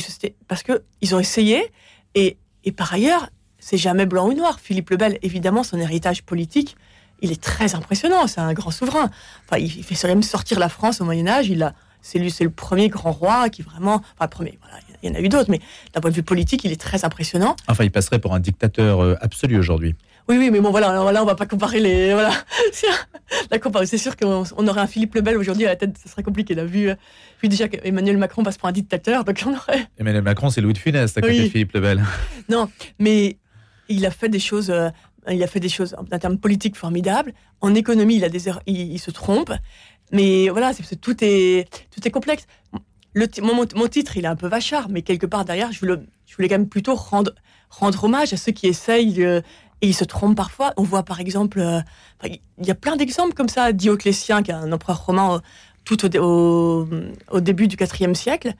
parce 0.48 0.62
que 0.62 0.82
ils 1.00 1.14
ont 1.14 1.20
essayé. 1.20 1.70
Et, 2.14 2.38
et 2.64 2.72
par 2.72 2.92
ailleurs, 2.92 3.28
c'est 3.58 3.76
jamais 3.76 4.06
blanc 4.06 4.28
ou 4.28 4.32
noir. 4.32 4.60
Philippe 4.60 4.90
le 4.90 4.96
Bel, 4.96 5.18
évidemment, 5.22 5.62
son 5.62 5.78
héritage 5.78 6.22
politique, 6.22 6.76
il 7.20 7.30
est 7.32 7.40
très 7.40 7.74
impressionnant. 7.74 8.26
C'est 8.26 8.40
un 8.40 8.54
grand 8.54 8.70
souverain. 8.70 9.10
Enfin, 9.44 9.58
il 9.58 9.84
fait 9.84 10.08
même 10.08 10.22
sortir 10.22 10.58
la 10.58 10.70
France 10.70 11.02
au 11.02 11.04
Moyen 11.04 11.28
Âge. 11.28 11.48
Il 11.48 11.62
a, 11.62 11.74
c'est 12.02 12.18
lui, 12.18 12.30
c'est 12.30 12.44
le 12.44 12.50
premier 12.50 12.88
grand 12.88 13.12
roi 13.12 13.48
qui 13.48 13.62
vraiment, 13.62 13.96
enfin, 13.96 14.24
le 14.24 14.28
premier. 14.28 14.58
Voilà, 14.62 14.78
il 15.02 15.10
y 15.10 15.12
en 15.12 15.14
a 15.14 15.20
eu 15.20 15.28
d'autres, 15.28 15.50
mais 15.50 15.60
d'un 15.92 16.00
point 16.00 16.10
de 16.10 16.16
vue 16.16 16.22
politique, 16.22 16.64
il 16.64 16.72
est 16.72 16.80
très 16.80 17.04
impressionnant. 17.04 17.56
Enfin, 17.68 17.84
il 17.84 17.90
passerait 17.90 18.18
pour 18.18 18.34
un 18.34 18.40
dictateur 18.40 19.02
euh, 19.02 19.16
absolu 19.20 19.58
aujourd'hui. 19.58 19.94
Oui, 20.28 20.36
oui, 20.38 20.50
mais 20.50 20.60
bon, 20.60 20.70
voilà, 20.70 20.92
là, 21.10 21.22
on 21.22 21.26
va 21.26 21.34
pas 21.34 21.46
comparer 21.46 21.80
les. 21.80 22.12
Voilà. 22.14 22.32
C'est 23.84 23.98
sûr 23.98 24.16
qu'on 24.16 24.44
aurait 24.68 24.80
un 24.80 24.86
Philippe 24.86 25.14
le 25.14 25.22
Bel 25.22 25.36
aujourd'hui 25.36 25.66
à 25.66 25.70
la 25.70 25.76
tête, 25.76 25.96
ce 26.02 26.08
serait 26.08 26.22
compliqué. 26.22 26.54
Là, 26.54 26.64
vu, 26.64 26.90
vu 27.42 27.48
déjà 27.48 27.68
qu'Emmanuel 27.68 28.16
Macron 28.16 28.42
passe 28.42 28.58
pour 28.58 28.68
un 28.68 28.72
dictateur, 28.72 29.24
donc 29.24 29.42
on 29.46 29.54
aurait. 29.54 29.88
Emmanuel 29.98 30.22
Macron, 30.22 30.50
c'est 30.50 30.60
Louis 30.60 30.72
de 30.72 30.78
Funès 30.78 31.16
à 31.16 31.20
côté 31.20 31.44
de 31.44 31.48
Philippe 31.48 31.72
le 31.72 31.80
Bel. 31.80 32.04
Non, 32.48 32.68
mais 32.98 33.38
il 33.88 34.04
a 34.06 34.10
fait 34.10 34.28
des 34.28 34.38
choses. 34.38 34.70
Euh, 34.70 34.90
il 35.28 35.42
a 35.42 35.46
fait 35.46 35.60
des 35.60 35.68
choses 35.68 35.94
en 35.98 36.18
termes 36.18 36.38
politiques 36.38 36.76
formidables. 36.76 37.32
En 37.60 37.74
économie, 37.74 38.16
il 38.16 38.24
a 38.24 38.28
des 38.28 38.44
il, 38.66 38.98
se 38.98 39.10
trompe. 39.10 39.52
Mais 40.12 40.48
voilà, 40.48 40.72
c'est, 40.72 41.00
tout 41.00 41.16
est 41.22 41.68
tout 41.90 42.06
est 42.06 42.10
complexe. 42.10 42.46
Le, 43.14 43.26
mon, 43.42 43.66
mon, 43.74 43.88
titre, 43.88 44.16
il 44.16 44.24
est 44.24 44.28
un 44.28 44.36
peu 44.36 44.46
vachard, 44.46 44.88
mais 44.88 45.02
quelque 45.02 45.26
part 45.26 45.44
derrière, 45.44 45.72
je 45.72 45.80
voulais, 45.80 45.96
je 46.26 46.36
voulais 46.36 46.48
quand 46.48 46.58
même 46.58 46.68
plutôt 46.68 46.94
rendre 46.94 47.32
rendre 47.70 48.04
hommage 48.04 48.32
à 48.32 48.36
ceux 48.36 48.52
qui 48.52 48.66
essayent 48.66 49.24
euh, 49.24 49.40
et 49.82 49.88
ils 49.88 49.94
se 49.94 50.04
trompent 50.04 50.36
parfois. 50.36 50.72
On 50.76 50.82
voit 50.82 51.04
par 51.04 51.20
exemple, 51.20 51.60
euh, 51.60 51.80
il 52.24 52.66
y 52.66 52.70
a 52.70 52.74
plein 52.74 52.96
d'exemples 52.96 53.34
comme 53.34 53.48
ça. 53.48 53.72
Dioclétien, 53.72 54.42
qui 54.42 54.50
est 54.50 54.54
un 54.54 54.72
empereur 54.72 55.06
romain 55.06 55.40
tout 55.84 56.04
au, 56.16 56.88
au, 57.30 57.40
début 57.40 57.66
du 57.66 57.76
IVe 57.76 58.14
siècle, 58.14 58.52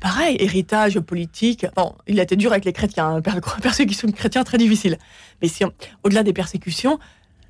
pareil, 0.00 0.36
héritage 0.38 0.98
politique. 1.00 1.66
Bon, 1.76 1.94
il 2.06 2.20
a 2.20 2.22
été 2.22 2.36
dur 2.36 2.52
avec 2.52 2.64
les 2.64 2.72
chrétiens, 2.72 3.20
persécution 3.62 4.08
de 4.08 4.12
chrétiens 4.12 4.44
très 4.44 4.58
difficile. 4.58 4.98
Mais 5.40 5.48
si 5.48 5.64
au-delà 6.04 6.22
des 6.22 6.32
persécutions, 6.32 6.98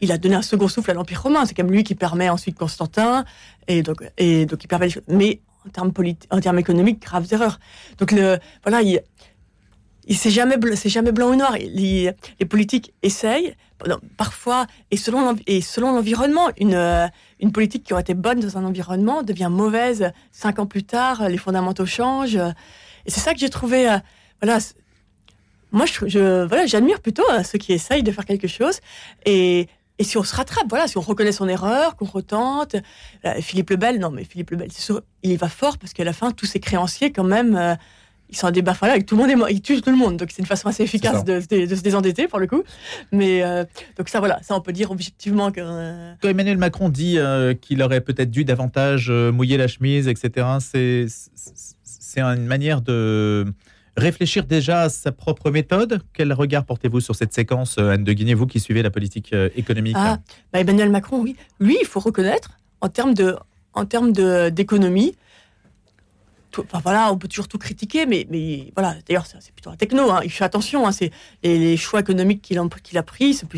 il 0.02 0.12
a 0.12 0.18
donné 0.18 0.34
un 0.34 0.42
second 0.42 0.68
souffle 0.68 0.90
à 0.90 0.94
l'Empire 0.94 1.22
romain. 1.22 1.46
C'est 1.46 1.54
quand 1.54 1.62
même 1.62 1.72
lui 1.72 1.84
qui 1.84 1.94
permet 1.94 2.28
ensuite 2.28 2.58
Constantin, 2.58 3.24
et 3.68 3.82
donc, 3.82 4.02
et 4.18 4.44
donc 4.44 4.62
il 4.62 4.66
permet. 4.68 4.88
Mais 5.08 5.40
en 5.66 5.70
termes, 5.70 5.92
en 6.30 6.40
termes 6.40 6.58
économiques, 6.58 7.00
graves 7.00 7.26
erreurs. 7.32 7.60
Donc 7.98 8.10
le, 8.12 8.38
voilà, 8.64 8.82
il, 8.82 9.00
il 10.06 10.16
c'est 10.16 10.30
jamais 10.30 10.56
c'est 10.74 10.88
jamais 10.88 11.12
blanc 11.12 11.30
ou 11.30 11.36
noir. 11.36 11.56
Les, 11.58 12.10
les 12.40 12.46
politiques 12.46 12.92
essayent 13.02 13.54
parfois 14.16 14.66
et 14.90 14.96
selon 14.96 15.36
et 15.46 15.60
selon 15.60 15.92
l'environnement 15.92 16.50
une 16.56 17.10
une 17.40 17.52
politique 17.52 17.84
qui 17.84 17.92
aurait 17.92 18.02
été 18.02 18.14
bonne 18.14 18.40
dans 18.40 18.58
un 18.58 18.64
environnement 18.64 19.22
devient 19.22 19.48
mauvaise 19.50 20.12
cinq 20.32 20.58
ans 20.58 20.66
plus 20.66 20.84
tard. 20.84 21.28
Les 21.28 21.38
fondamentaux 21.38 21.86
changent 21.86 22.36
et 22.36 23.10
c'est 23.10 23.20
ça 23.20 23.32
que 23.34 23.40
j'ai 23.40 23.50
trouvé. 23.50 23.88
Euh, 23.88 23.98
voilà, 24.40 24.58
moi 25.70 25.86
je, 25.86 26.08
je 26.08 26.44
voilà 26.46 26.66
j'admire 26.66 27.00
plutôt 27.00 27.28
euh, 27.30 27.44
ceux 27.44 27.58
qui 27.58 27.72
essayent 27.72 28.02
de 28.02 28.12
faire 28.12 28.24
quelque 28.24 28.48
chose 28.48 28.80
et 29.24 29.68
et 30.02 30.04
si 30.04 30.18
on 30.18 30.24
se 30.24 30.34
rattrape, 30.34 30.66
voilà, 30.68 30.88
si 30.88 30.98
on 30.98 31.00
reconnaît 31.00 31.30
son 31.30 31.48
erreur, 31.48 31.94
qu'on 31.94 32.06
retente, 32.06 32.74
Philippe 33.40 33.70
Lebel, 33.70 34.00
non 34.00 34.10
mais 34.10 34.24
Philippe 34.24 34.50
Lebel, 34.50 34.72
c'est 34.72 34.82
sûr, 34.82 35.00
il 35.22 35.30
y 35.30 35.36
va 35.36 35.48
fort 35.48 35.78
parce 35.78 35.92
qu'à 35.92 36.02
la 36.02 36.12
fin, 36.12 36.32
tous 36.32 36.46
ses 36.46 36.58
créanciers, 36.58 37.12
quand 37.12 37.24
même, 37.24 37.76
ils 38.32 38.36
sont 38.36 38.46
en 38.46 38.50
débat 38.50 38.72
voilà, 38.72 39.00
tout 39.02 39.14
le 39.14 39.22
monde 39.22 39.30
est 39.30 39.52
ils 39.52 39.60
tuent 39.60 39.82
tout 39.82 39.90
le 39.90 39.96
monde. 39.96 40.16
Donc 40.16 40.30
c'est 40.32 40.40
une 40.40 40.46
façon 40.46 40.68
assez 40.68 40.82
efficace 40.82 41.22
de, 41.24 41.40
se 41.40 41.82
désendetter 41.82 42.26
pour 42.26 42.38
le 42.38 42.46
coup. 42.46 42.62
Mais 43.12 43.42
euh, 43.42 43.64
donc 43.96 44.08
ça 44.08 44.18
voilà, 44.18 44.40
ça 44.42 44.56
on 44.56 44.60
peut 44.60 44.72
dire 44.72 44.90
objectivement 44.90 45.52
que. 45.52 45.60
Euh, 45.62 46.14
Emmanuel 46.24 46.56
Macron 46.56 46.88
dit 46.88 47.18
euh, 47.18 47.54
qu'il 47.54 47.82
aurait 47.82 48.00
peut-être 48.00 48.30
dû 48.30 48.44
davantage 48.44 49.10
mouiller 49.10 49.58
la 49.58 49.68
chemise, 49.68 50.08
etc. 50.08 50.46
C'est 50.60 51.06
c'est 51.84 52.20
une 52.20 52.46
manière 52.46 52.80
de 52.80 53.46
réfléchir 53.96 54.44
déjà 54.44 54.82
à 54.82 54.88
sa 54.88 55.12
propre 55.12 55.50
méthode. 55.50 56.02
Quel 56.12 56.32
regard 56.32 56.64
portez-vous 56.64 57.00
sur 57.00 57.14
cette 57.14 57.32
séquence, 57.32 57.78
Anne 57.78 58.04
de 58.04 58.12
Guinée, 58.12 58.34
vous 58.34 58.46
qui 58.46 58.60
suivez 58.60 58.82
la 58.82 58.90
politique 58.90 59.34
économique 59.54 59.96
ah, 59.98 60.18
bah, 60.52 60.60
Emmanuel 60.60 60.90
Macron, 60.90 61.20
oui, 61.20 61.36
lui, 61.60 61.76
il 61.80 61.86
faut 61.86 62.00
reconnaître 62.00 62.58
en 62.80 62.88
termes 62.88 63.14
d'économie 64.50 65.14
enfin 66.60 66.80
voilà, 66.82 67.12
on 67.12 67.18
peut 67.18 67.28
toujours 67.28 67.48
tout 67.48 67.58
critiquer, 67.58 68.06
mais, 68.06 68.26
mais 68.30 68.72
voilà, 68.74 68.96
d'ailleurs, 69.06 69.26
c'est 69.26 69.52
plutôt 69.52 69.70
un 69.70 69.76
techno, 69.76 70.10
hein. 70.10 70.20
il 70.24 70.30
fait 70.30 70.44
attention, 70.44 70.86
hein, 70.86 70.92
c'est 70.92 71.10
les, 71.42 71.76
choix 71.76 72.00
économiques 72.00 72.42
qu'il 72.42 72.58
a, 72.58 72.62
a 72.62 73.02
pris, 73.02 73.40
bah, 73.42 73.48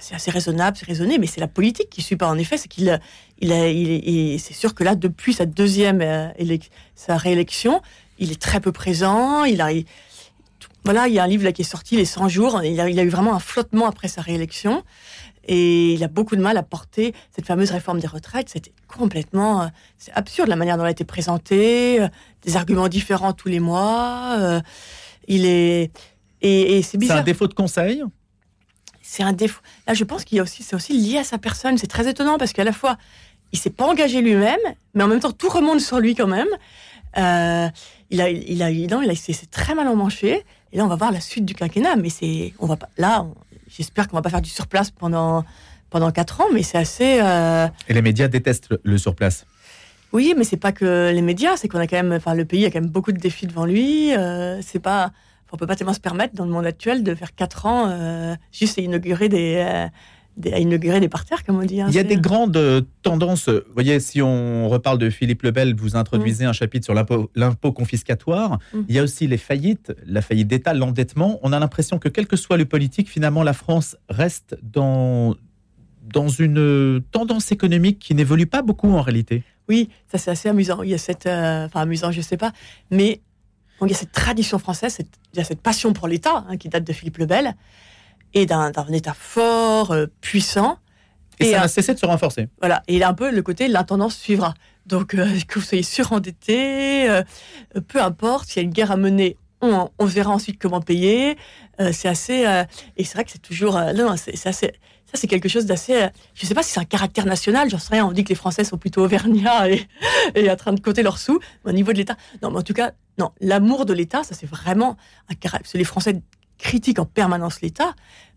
c'est 0.00 0.14
assez 0.14 0.30
raisonnable, 0.30 0.76
c'est 0.76 0.86
raisonné, 0.86 1.18
mais 1.18 1.26
c'est 1.26 1.40
la 1.40 1.48
politique 1.48 1.90
qui 1.90 2.02
suit 2.02 2.16
pas, 2.16 2.28
en 2.28 2.38
effet, 2.38 2.56
c'est 2.56 2.68
qu'il 2.68 3.00
il 3.40 3.50
il 3.50 4.38
c'est 4.38 4.54
sûr 4.54 4.74
que 4.74 4.84
là, 4.84 4.94
depuis 4.94 5.32
sa 5.32 5.46
deuxième 5.46 6.00
euh, 6.00 6.28
sa 6.94 7.16
réélection, 7.16 7.80
il 8.18 8.32
est 8.32 8.40
très 8.40 8.60
peu 8.60 8.72
présent, 8.72 9.44
il 9.44 9.60
a, 9.60 9.70
voilà, 10.84 11.08
il 11.08 11.14
y 11.14 11.18
a 11.18 11.24
un 11.24 11.26
livre 11.26 11.44
là 11.44 11.52
qui 11.52 11.62
est 11.62 11.64
sorti, 11.64 11.96
Les 11.96 12.04
100 12.04 12.28
jours, 12.28 12.62
il 12.62 12.80
a, 12.80 12.88
il 12.88 12.98
a 12.98 13.02
eu 13.02 13.08
vraiment 13.08 13.34
un 13.34 13.38
flottement 13.38 13.86
après 13.86 14.08
sa 14.08 14.20
réélection, 14.20 14.82
et 15.46 15.92
il 15.92 16.02
a 16.04 16.08
beaucoup 16.08 16.36
de 16.36 16.40
mal 16.40 16.56
à 16.56 16.62
porter 16.62 17.14
cette 17.34 17.46
fameuse 17.46 17.70
réforme 17.70 18.00
des 18.00 18.06
retraites. 18.06 18.48
C'était 18.48 18.72
complètement, 18.88 19.62
euh, 19.62 19.66
c'est 19.98 20.12
absurde 20.12 20.48
la 20.48 20.56
manière 20.56 20.76
dont 20.76 20.84
elle 20.84 20.88
a 20.88 20.92
été 20.92 21.04
présentée, 21.04 22.00
euh, 22.00 22.08
des 22.42 22.56
arguments 22.56 22.88
différents 22.88 23.32
tous 23.32 23.48
les 23.48 23.60
mois. 23.60 24.36
Euh, 24.38 24.60
il 25.28 25.46
est 25.46 25.90
et, 26.40 26.82
c'est 26.82 26.98
bizarre. 26.98 27.16
C'est 27.16 27.20
un 27.22 27.24
défaut 27.24 27.46
de 27.46 27.54
conseil? 27.54 28.02
C'est 29.00 29.22
un 29.22 29.32
défaut. 29.32 29.62
Là, 29.86 29.94
je 29.94 30.04
pense 30.04 30.24
qu'il 30.24 30.36
y 30.36 30.40
a 30.40 30.42
aussi, 30.42 30.62
c'est 30.62 30.76
aussi 30.76 30.92
lié 30.92 31.18
à 31.18 31.24
sa 31.24 31.38
personne. 31.38 31.78
C'est 31.78 31.86
très 31.86 32.06
étonnant 32.06 32.36
parce 32.36 32.52
qu'à 32.52 32.64
la 32.64 32.72
fois, 32.72 32.98
il 33.54 33.58
s'est 33.58 33.70
pas 33.70 33.86
engagé 33.86 34.20
lui-même, 34.20 34.60
mais 34.92 35.02
en 35.04 35.08
même 35.08 35.20
temps, 35.20 35.32
tout 35.32 35.48
remonte 35.48 35.80
sur 35.80 36.00
lui 36.00 36.14
quand 36.14 36.26
même. 36.26 36.48
il 37.16 38.20
a, 38.20 38.28
il 38.28 38.62
a, 38.62 38.70
il 38.70 38.90
il 38.92 39.16
s'est 39.16 39.46
très 39.50 39.74
mal 39.74 39.88
emmanché. 39.88 40.44
Et 40.72 40.76
là, 40.76 40.84
on 40.84 40.88
va 40.88 40.96
voir 40.96 41.12
la 41.12 41.20
suite 41.20 41.44
du 41.44 41.54
quinquennat. 41.54 41.96
Mais 41.96 42.10
c'est, 42.10 42.52
on 42.58 42.66
va 42.66 42.76
pas, 42.76 42.88
là, 42.98 43.24
j'espère 43.68 44.08
qu'on 44.08 44.16
va 44.16 44.22
pas 44.22 44.30
faire 44.30 44.42
du 44.42 44.50
surplace 44.50 44.90
pendant 44.90 45.44
pendant 45.94 46.10
quatre 46.10 46.40
ans, 46.40 46.46
mais 46.52 46.64
c'est 46.64 46.76
assez. 46.76 47.20
Euh, 47.22 47.68
Et 47.88 47.94
les 47.94 48.02
médias 48.02 48.26
détestent 48.26 48.68
le, 48.82 48.98
surplace. 48.98 49.46
Oui, 50.12 50.34
mais 50.36 50.42
c'est 50.42 50.56
pas 50.56 50.72
que 50.72 51.12
les 51.14 51.22
médias, 51.22 51.56
c'est 51.56 51.68
qu'on 51.68 51.78
a 51.78 51.86
quand 51.86 51.96
même, 51.96 52.12
enfin, 52.12 52.34
le 52.34 52.44
pays 52.44 52.66
a 52.66 52.70
quand 52.72 52.80
même 52.80 52.90
beaucoup 52.90 53.12
de 53.12 53.18
défis 53.18 53.46
devant 53.46 53.64
lui. 53.64 54.12
Euh, 54.12 54.60
c'est 54.60 54.80
pas, 54.80 55.12
on 55.52 55.56
peut 55.56 55.68
pas 55.68 55.76
tellement 55.76 55.92
se 55.92 56.00
permettre 56.00 56.34
dans 56.34 56.46
le 56.46 56.50
monde 56.50 56.66
actuel 56.66 57.04
de 57.04 57.14
faire 57.14 57.32
quatre 57.36 57.66
ans 57.66 57.86
euh, 57.88 58.34
juste 58.50 58.76
à 58.76 58.82
inaugurer 58.82 59.28
des, 59.28 59.86
à 60.52 60.58
inaugurer 60.58 61.00
des 61.00 61.08
parterres, 61.08 61.44
comme 61.44 61.58
on 61.58 61.64
dit. 61.64 61.80
Hein, 61.80 61.86
il 61.88 61.94
y 61.94 61.98
a 61.98 62.04
des 62.04 62.16
grandes 62.16 62.56
euh, 62.56 62.82
tendances. 63.02 63.48
Vous 63.48 63.72
voyez, 63.74 64.00
si 64.00 64.20
on 64.20 64.68
reparle 64.68 64.98
de 64.98 65.10
Philippe 65.10 65.42
Lebel, 65.42 65.74
vous 65.74 65.96
introduisez 65.96 66.44
mm. 66.44 66.48
un 66.48 66.52
chapitre 66.52 66.84
sur 66.84 66.94
l'impôt 67.34 67.72
confiscatoire. 67.72 68.58
Mm. 68.72 68.80
Il 68.88 68.94
y 68.94 68.98
a 68.98 69.02
aussi 69.02 69.26
les 69.26 69.36
faillites, 69.36 69.92
la 70.06 70.22
faillite 70.22 70.48
d'État, 70.48 70.74
l'endettement. 70.74 71.38
On 71.42 71.52
a 71.52 71.58
l'impression 71.58 71.98
que 71.98 72.08
quel 72.08 72.26
que 72.26 72.36
soit 72.36 72.56
le 72.56 72.64
politique, 72.64 73.08
finalement, 73.08 73.42
la 73.42 73.52
France 73.52 73.96
reste 74.08 74.56
dans, 74.62 75.36
dans 76.12 76.28
une 76.28 77.02
tendance 77.12 77.52
économique 77.52 77.98
qui 77.98 78.14
n'évolue 78.14 78.46
pas 78.46 78.62
beaucoup 78.62 78.90
en 78.90 79.02
réalité. 79.02 79.42
Oui, 79.68 79.88
ça 80.10 80.18
c'est 80.18 80.30
assez 80.30 80.48
amusant. 80.48 80.82
Il 80.82 80.90
y 80.90 80.94
a 80.94 80.98
cette, 80.98 81.26
euh, 81.26 81.66
enfin 81.66 81.80
amusant, 81.80 82.10
je 82.10 82.20
sais 82.20 82.36
pas, 82.36 82.52
mais 82.90 83.20
il 83.82 83.88
y 83.88 83.92
a 83.92 83.96
cette 83.96 84.12
tradition 84.12 84.58
française, 84.58 84.98
il 85.32 85.38
y 85.38 85.40
a 85.40 85.44
cette 85.44 85.60
passion 85.60 85.92
pour 85.92 86.08
l'État 86.08 86.44
hein, 86.48 86.56
qui 86.56 86.68
date 86.68 86.84
de 86.84 86.92
Philippe 86.92 87.18
Lebel 87.18 87.54
et 88.34 88.46
d'un 88.46 88.70
État 88.92 89.14
fort, 89.14 89.92
euh, 89.92 90.06
puissant. 90.20 90.78
Et, 91.40 91.50
ça 91.52 91.60
n'a 91.60 91.68
cessé 91.68 91.94
de 91.94 91.98
se 91.98 92.06
renforcer. 92.06 92.48
Voilà. 92.60 92.82
Et 92.86 92.96
il 92.96 93.02
a 93.02 93.08
un 93.08 93.14
peu 93.14 93.30
le 93.30 93.42
côté 93.42 93.66
l'intendance 93.68 94.16
suivra. 94.16 94.54
Donc, 94.86 95.14
euh, 95.14 95.26
que 95.48 95.58
vous 95.58 95.64
soyez 95.64 95.82
surendetté, 95.82 97.08
euh, 97.08 97.22
peu 97.88 98.02
importe, 98.02 98.48
s'il 98.48 98.62
y 98.62 98.64
a 98.64 98.64
une 98.64 98.72
guerre 98.72 98.92
à 98.92 98.96
mener, 98.96 99.36
on, 99.60 99.88
verra 100.00 100.30
ensuite 100.30 100.60
comment 100.60 100.82
payer. 100.82 101.38
c'est 101.78 102.08
assez. 102.08 102.44
et 102.98 103.04
c'est 103.04 103.14
vrai 103.14 103.24
que 103.24 103.30
c'est 103.30 103.40
toujours. 103.40 103.80
non, 103.94 104.14
c'est 104.18 104.46
assez. 104.46 104.72
Ça, 105.06 105.14
c'est 105.14 105.26
quelque 105.26 105.48
chose 105.48 105.64
d'assez. 105.64 106.06
je 106.34 106.44
ne 106.44 106.48
sais 106.48 106.54
pas 106.54 106.62
si 106.62 106.72
c'est 106.72 106.80
un 106.80 106.84
caractère 106.84 107.24
national, 107.24 107.70
j'en 107.70 107.78
sais 107.78 107.94
rien. 107.94 108.04
On 108.04 108.12
dit 108.12 108.24
que 108.24 108.28
les 108.28 108.34
Français 108.34 108.62
sont 108.62 108.76
plutôt 108.76 109.02
auvergnats 109.02 109.70
et, 109.70 109.86
et 110.34 110.50
en 110.50 110.56
train 110.56 110.74
de 110.74 110.80
coter 110.80 111.02
leurs 111.02 111.16
sous. 111.16 111.40
au 111.64 111.72
niveau 111.72 111.92
de 111.94 111.96
l'État. 111.96 112.16
Non, 112.42 112.50
mais 112.50 112.58
en 112.58 112.62
tout 112.62 112.74
cas, 112.74 112.92
non. 113.18 113.30
L'amour 113.40 113.86
de 113.86 113.94
l'État, 113.94 114.22
ça, 114.22 114.34
c'est 114.34 114.44
vraiment 114.44 114.98
un 115.30 115.34
caractère. 115.34 115.78
Les 115.78 115.84
Français 115.84 116.20
critique 116.58 116.98
en 116.98 117.06
permanence 117.06 117.60
l'État, 117.60 117.94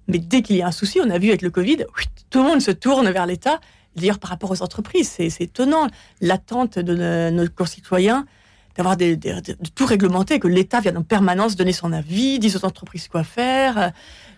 mais 0.07 0.19
dès 0.19 0.41
qu'il 0.41 0.55
y 0.55 0.61
a 0.61 0.67
un 0.67 0.71
souci, 0.71 0.99
on 1.03 1.09
a 1.09 1.17
vu 1.17 1.29
avec 1.29 1.41
le 1.41 1.49
Covid, 1.49 1.85
tout 2.29 2.39
le 2.39 2.45
monde 2.45 2.61
se 2.61 2.71
tourne 2.71 3.09
vers 3.09 3.25
l'État. 3.25 3.59
D'ailleurs, 3.95 4.19
par 4.19 4.29
rapport 4.29 4.51
aux 4.51 4.61
entreprises, 4.61 5.09
c'est 5.09 5.41
étonnant. 5.41 5.87
L'attente 6.21 6.79
de 6.79 7.29
nos 7.29 7.49
concitoyens, 7.49 8.25
d'avoir 8.75 8.95
des, 8.95 9.17
de 9.17 9.41
tout 9.75 9.85
réglementer, 9.85 10.39
que 10.39 10.47
l'État 10.47 10.79
vienne 10.79 10.97
en 10.97 11.03
permanence 11.03 11.55
donner 11.55 11.73
son 11.73 11.91
avis, 11.91 12.39
dise 12.39 12.55
aux 12.55 12.65
entreprises 12.65 13.07
quoi 13.07 13.23
faire. 13.23 13.91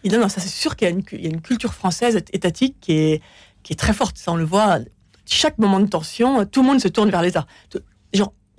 Et 0.03 0.09
non, 0.09 0.29
ça 0.29 0.41
c'est 0.41 0.49
sûr 0.49 0.75
qu'il 0.75 0.87
y, 0.87 0.91
a 0.91 1.29
une 1.29 1.41
culture 1.41 1.73
française 1.73 2.15
étatique 2.31 2.77
qui 2.79 2.93
est, 2.93 3.21
très 3.77 3.93
forte. 3.93 4.17
Ça, 4.17 4.31
on 4.31 4.35
le 4.35 4.45
voit, 4.45 4.79
chaque 5.25 5.59
moment 5.59 5.79
de 5.79 5.87
tension, 5.87 6.45
tout 6.45 6.61
le 6.61 6.67
monde 6.67 6.79
se 6.79 6.87
tourne 6.87 7.11
vers 7.11 7.21
l'État. 7.21 7.45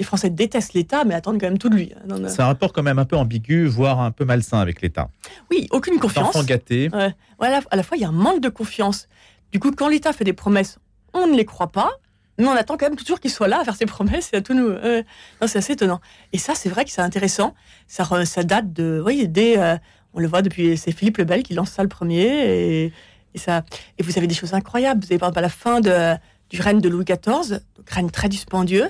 Les 0.00 0.04
Français 0.04 0.30
détestent 0.30 0.72
l'État, 0.72 1.04
mais 1.04 1.14
attendent 1.14 1.38
quand 1.38 1.46
même 1.46 1.58
tout 1.58 1.68
de 1.68 1.76
lui. 1.76 1.92
hein. 2.08 2.26
C'est 2.28 2.40
un 2.40 2.46
rapport 2.46 2.72
quand 2.72 2.82
même 2.82 2.98
un 2.98 3.04
peu 3.04 3.16
ambigu, 3.16 3.66
voire 3.66 4.00
un 4.00 4.10
peu 4.10 4.24
malsain 4.24 4.58
avec 4.58 4.80
l'État. 4.80 5.10
Oui, 5.50 5.68
aucune 5.70 5.98
confiance. 6.00 6.30
Enfant 6.30 6.42
gâté. 6.42 6.88
Ouais, 6.92 7.12
à, 7.38 7.76
la, 7.76 7.82
fois, 7.82 7.96
il 7.96 8.00
y 8.00 8.04
a 8.04 8.08
un 8.08 8.12
manque 8.12 8.40
de 8.40 8.48
confiance. 8.48 9.08
Du 9.52 9.60
coup, 9.60 9.70
quand 9.72 9.88
l'État 9.88 10.12
fait 10.14 10.24
des 10.24 10.32
promesses, 10.32 10.78
on 11.12 11.26
ne 11.26 11.36
les 11.36 11.44
croit 11.44 11.70
pas, 11.70 11.90
mais 12.38 12.46
on 12.46 12.52
attend 12.52 12.78
quand 12.78 12.86
même 12.88 12.96
toujours 12.96 13.20
qu'il 13.20 13.30
soit 13.30 13.46
là 13.48 13.60
à 13.60 13.64
faire 13.64 13.76
ses 13.76 13.84
promesses 13.84 14.30
et 14.32 14.36
à 14.36 14.40
tout 14.40 14.54
nous. 14.54 14.68
euh, 14.68 15.02
c'est 15.46 15.58
assez 15.58 15.74
étonnant. 15.74 16.00
Et 16.32 16.38
ça, 16.38 16.54
c'est 16.54 16.70
vrai 16.70 16.86
que 16.86 16.90
c'est 16.90 17.02
intéressant. 17.02 17.54
Ça, 17.86 18.02
re- 18.04 18.24
ça 18.24 18.42
date 18.42 18.72
de. 18.72 19.02
Oui, 19.04 19.28
dès. 19.28 19.58
euh, 19.58 19.76
on 20.14 20.20
le 20.20 20.26
voit 20.28 20.40
depuis. 20.40 20.78
C'est 20.78 20.92
Philippe 20.92 21.18
le 21.18 21.24
Bel 21.24 21.42
qui 21.42 21.52
lance 21.54 21.70
ça 21.72 21.82
le 21.82 21.90
premier. 21.90 22.22
Et, 22.24 22.92
et 23.34 23.38
ça, 23.38 23.64
et 23.98 24.02
vous 24.02 24.16
avez 24.16 24.26
des 24.26 24.34
choses 24.34 24.54
incroyables. 24.54 25.00
Vous 25.04 25.12
avez 25.12 25.18
par 25.18 25.28
exemple 25.28 25.40
à 25.40 25.42
la 25.42 25.48
fin 25.50 25.80
de, 25.80 26.14
du 26.48 26.60
règne 26.62 26.80
de 26.80 26.88
Louis 26.88 27.04
XIV, 27.04 27.60
donc 27.76 27.90
règne 27.90 28.08
très 28.10 28.28
dispendieux. 28.30 28.88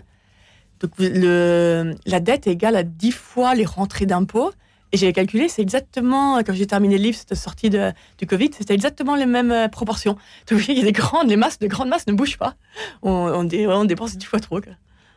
Donc 0.80 0.92
le, 0.98 1.94
la 2.06 2.20
dette 2.20 2.46
est 2.46 2.52
égale 2.52 2.76
à 2.76 2.82
10 2.82 3.12
fois 3.12 3.54
les 3.54 3.64
rentrées 3.64 4.06
d'impôts. 4.06 4.52
Et 4.92 4.96
j'ai 4.96 5.12
calculé, 5.12 5.48
c'est 5.48 5.62
exactement, 5.62 6.38
quand 6.42 6.52
j'ai 6.52 6.66
terminé 6.66 6.96
le 6.98 7.04
livre, 7.04 7.16
cette 7.16 7.36
sortie 7.36 7.70
de, 7.70 7.92
du 8.18 8.26
Covid, 8.26 8.50
c'était 8.58 8.74
exactement 8.74 9.14
les 9.14 9.26
mêmes 9.26 9.52
euh, 9.52 9.68
proportions. 9.68 10.16
Donc 10.50 10.66
il 10.66 10.76
y 10.76 10.80
a 10.80 10.84
des 10.84 10.90
grandes, 10.90 11.28
les 11.28 11.36
masses, 11.36 11.60
de 11.60 11.68
grandes 11.68 11.90
masses 11.90 12.08
ne 12.08 12.12
bougent 12.12 12.38
pas. 12.38 12.54
On, 13.02 13.44
dépense 13.44 14.16
10 14.16 14.26
fois 14.26 14.40
trop. 14.40 14.60
quoi. 14.60 14.72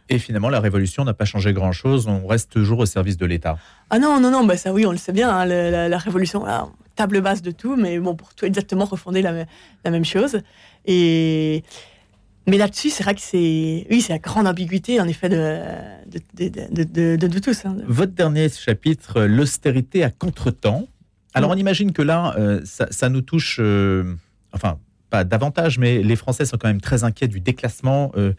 Et 0.09 0.19
finalement, 0.19 0.49
la 0.49 0.59
révolution 0.59 1.03
n'a 1.05 1.15
pas 1.15 1.25
changé 1.25 1.53
grand-chose. 1.53 2.07
On 2.07 2.27
reste 2.27 2.51
toujours 2.51 2.79
au 2.79 2.85
service 2.85 3.17
de 3.17 3.25
l'État. 3.25 3.57
Ah 3.89 3.97
non, 3.97 4.19
non, 4.19 4.29
non, 4.29 4.43
bah 4.43 4.57
ça 4.57 4.73
oui, 4.73 4.85
on 4.85 4.91
le 4.91 4.97
sait 4.97 5.13
bien, 5.13 5.29
hein, 5.29 5.45
le- 5.45 5.71
la, 5.71 5.89
la 5.89 5.97
révolution, 5.97 6.45
là, 6.45 6.67
table 6.95 7.21
basse 7.21 7.41
de 7.41 7.49
tout, 7.51 7.75
mais 7.75 7.97
bon, 7.97 8.13
pour 8.15 8.35
tout 8.35 8.45
exactement 8.45 8.85
refonder 8.85 9.23
la, 9.23 9.45
la 9.85 9.91
même 9.91 10.05
chose. 10.05 10.41
Et 10.85 11.63
mais 12.47 12.57
là-dessus, 12.57 12.89
c'est 12.89 13.03
vrai 13.03 13.15
que 13.15 13.21
c'est, 13.21 13.87
oui, 13.89 14.01
c'est 14.01 14.13
la 14.13 14.19
grande 14.19 14.47
ambiguïté, 14.47 14.99
en 14.99 15.07
effet, 15.07 15.29
de 15.29 15.59
de, 16.35 17.39
tous. 17.39 17.65
hein. 17.65 17.77
Votre 17.87 18.13
dernier 18.13 18.49
chapitre, 18.49 19.17
euh, 19.21 19.27
l'austérité 19.27 20.03
à 20.03 20.09
contre-temps. 20.09 20.87
Alors, 21.33 21.49
Mm. 21.49 21.53
on 21.53 21.57
imagine 21.57 21.91
que 21.93 22.01
là, 22.01 22.35
euh, 22.37 22.61
ça, 22.65 22.87
ça 22.91 23.09
nous 23.09 23.21
touche, 23.21 23.57
euh, 23.59 24.13
enfin, 24.51 24.77
pas 25.09 25.23
davantage, 25.23 25.79
mais 25.79 26.01
les 26.03 26.15
Français 26.15 26.45
sont 26.45 26.57
quand 26.57 26.67
même 26.67 26.81
très 26.81 27.03
inquiets 27.03 27.27
du 27.27 27.39
déclassement 27.39 28.11
euh, 28.17 28.33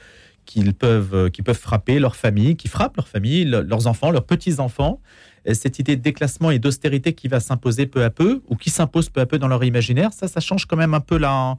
qu'ils 0.45 0.75
peuvent, 0.75 1.31
qui 1.31 1.43
peuvent 1.43 1.59
frapper 1.59 1.99
leur 1.99 2.17
famille, 2.17 2.57
qui 2.57 2.69
frappent 2.69 2.97
leur 2.97 3.09
famille, 3.09 3.45
le- 3.45 3.63
leurs 3.63 3.87
enfants, 3.87 4.11
leurs 4.11 4.27
petits-enfants. 4.27 5.01
Et 5.47 5.55
Cette 5.55 5.79
idée 5.79 5.97
de 5.97 6.03
déclassement 6.03 6.51
et 6.51 6.59
d'austérité 6.59 7.13
qui 7.15 7.29
va 7.29 7.41
s'imposer 7.41 7.87
peu 7.87 8.03
à 8.05 8.11
peu, 8.11 8.43
ou 8.49 8.57
qui 8.57 8.71
s'impose 8.71 9.09
peu 9.09 9.21
à 9.21 9.27
peu 9.27 9.39
dans 9.39 9.49
leur 9.49 9.63
imaginaire, 9.65 10.13
ça, 10.13 10.29
ça 10.29 10.41
change 10.41 10.67
quand 10.67 10.77
même 10.77 10.95
un 10.95 11.01
peu 11.01 11.17
la, 11.19 11.57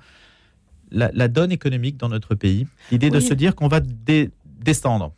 la, 0.95 1.11
la 1.13 1.27
donne 1.27 1.51
économique 1.51 1.97
dans 1.97 2.09
notre 2.09 2.33
pays. 2.33 2.65
L'idée 2.91 3.09
de 3.11 3.19
se 3.19 3.33
dire 3.35 3.53
qu'on 3.55 3.67
va 3.67 3.79
dé- 3.81 4.31
descendre. 4.45 5.11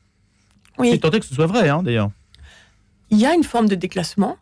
Oui. 0.78 0.90
C'est 0.92 0.98
tenté 1.00 1.20
que 1.20 1.26
ce 1.26 1.34
soit 1.34 1.48
vrai, 1.48 1.70
hein, 1.70 1.82
d'ailleurs. 1.84 2.12
Il 3.10 3.18
y 3.18 3.26
a 3.26 3.34
une 3.34 3.44
forme 3.46 3.70
de 3.70 3.76
déclassement, 3.76 4.36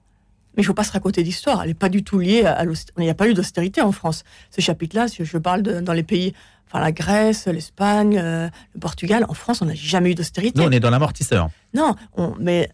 mais 0.55 0.63
il 0.63 0.65
ne 0.65 0.67
faut 0.67 0.73
pas 0.73 0.83
se 0.83 0.91
raconter 0.91 1.21
d'histoire. 1.23 1.61
Elle 1.61 1.67
n'est 1.69 1.73
pas 1.75 1.89
du 1.89 2.03
tout 2.03 2.17
liée 2.19 2.43
à 2.45 2.63
l'austérité. 2.63 3.01
Il 3.01 3.03
n'y 3.03 3.09
a 3.09 3.13
pas 3.15 3.27
eu 3.29 3.33
d'austérité 3.33 3.81
en 3.81 3.91
France. 3.91 4.23
Ce 4.49 4.59
chapitre-là, 4.61 5.07
si 5.07 5.23
je 5.23 5.37
parle 5.37 5.61
de, 5.61 5.79
dans 5.81 5.93
les 5.93 6.03
pays, 6.03 6.33
enfin 6.67 6.79
la 6.79 6.91
Grèce, 6.91 7.45
l'Espagne, 7.47 8.17
euh, 8.17 8.49
le 8.73 8.79
Portugal, 8.79 9.25
en 9.29 9.33
France, 9.33 9.61
on 9.61 9.65
n'a 9.65 9.75
jamais 9.75 10.11
eu 10.11 10.15
d'austérité. 10.15 10.59
Nous, 10.59 10.65
on 10.67 10.71
est 10.71 10.79
dans 10.79 10.89
l'amortisseur. 10.89 11.49
Non, 11.75 11.95
on, 12.15 12.33
mais 12.39 12.69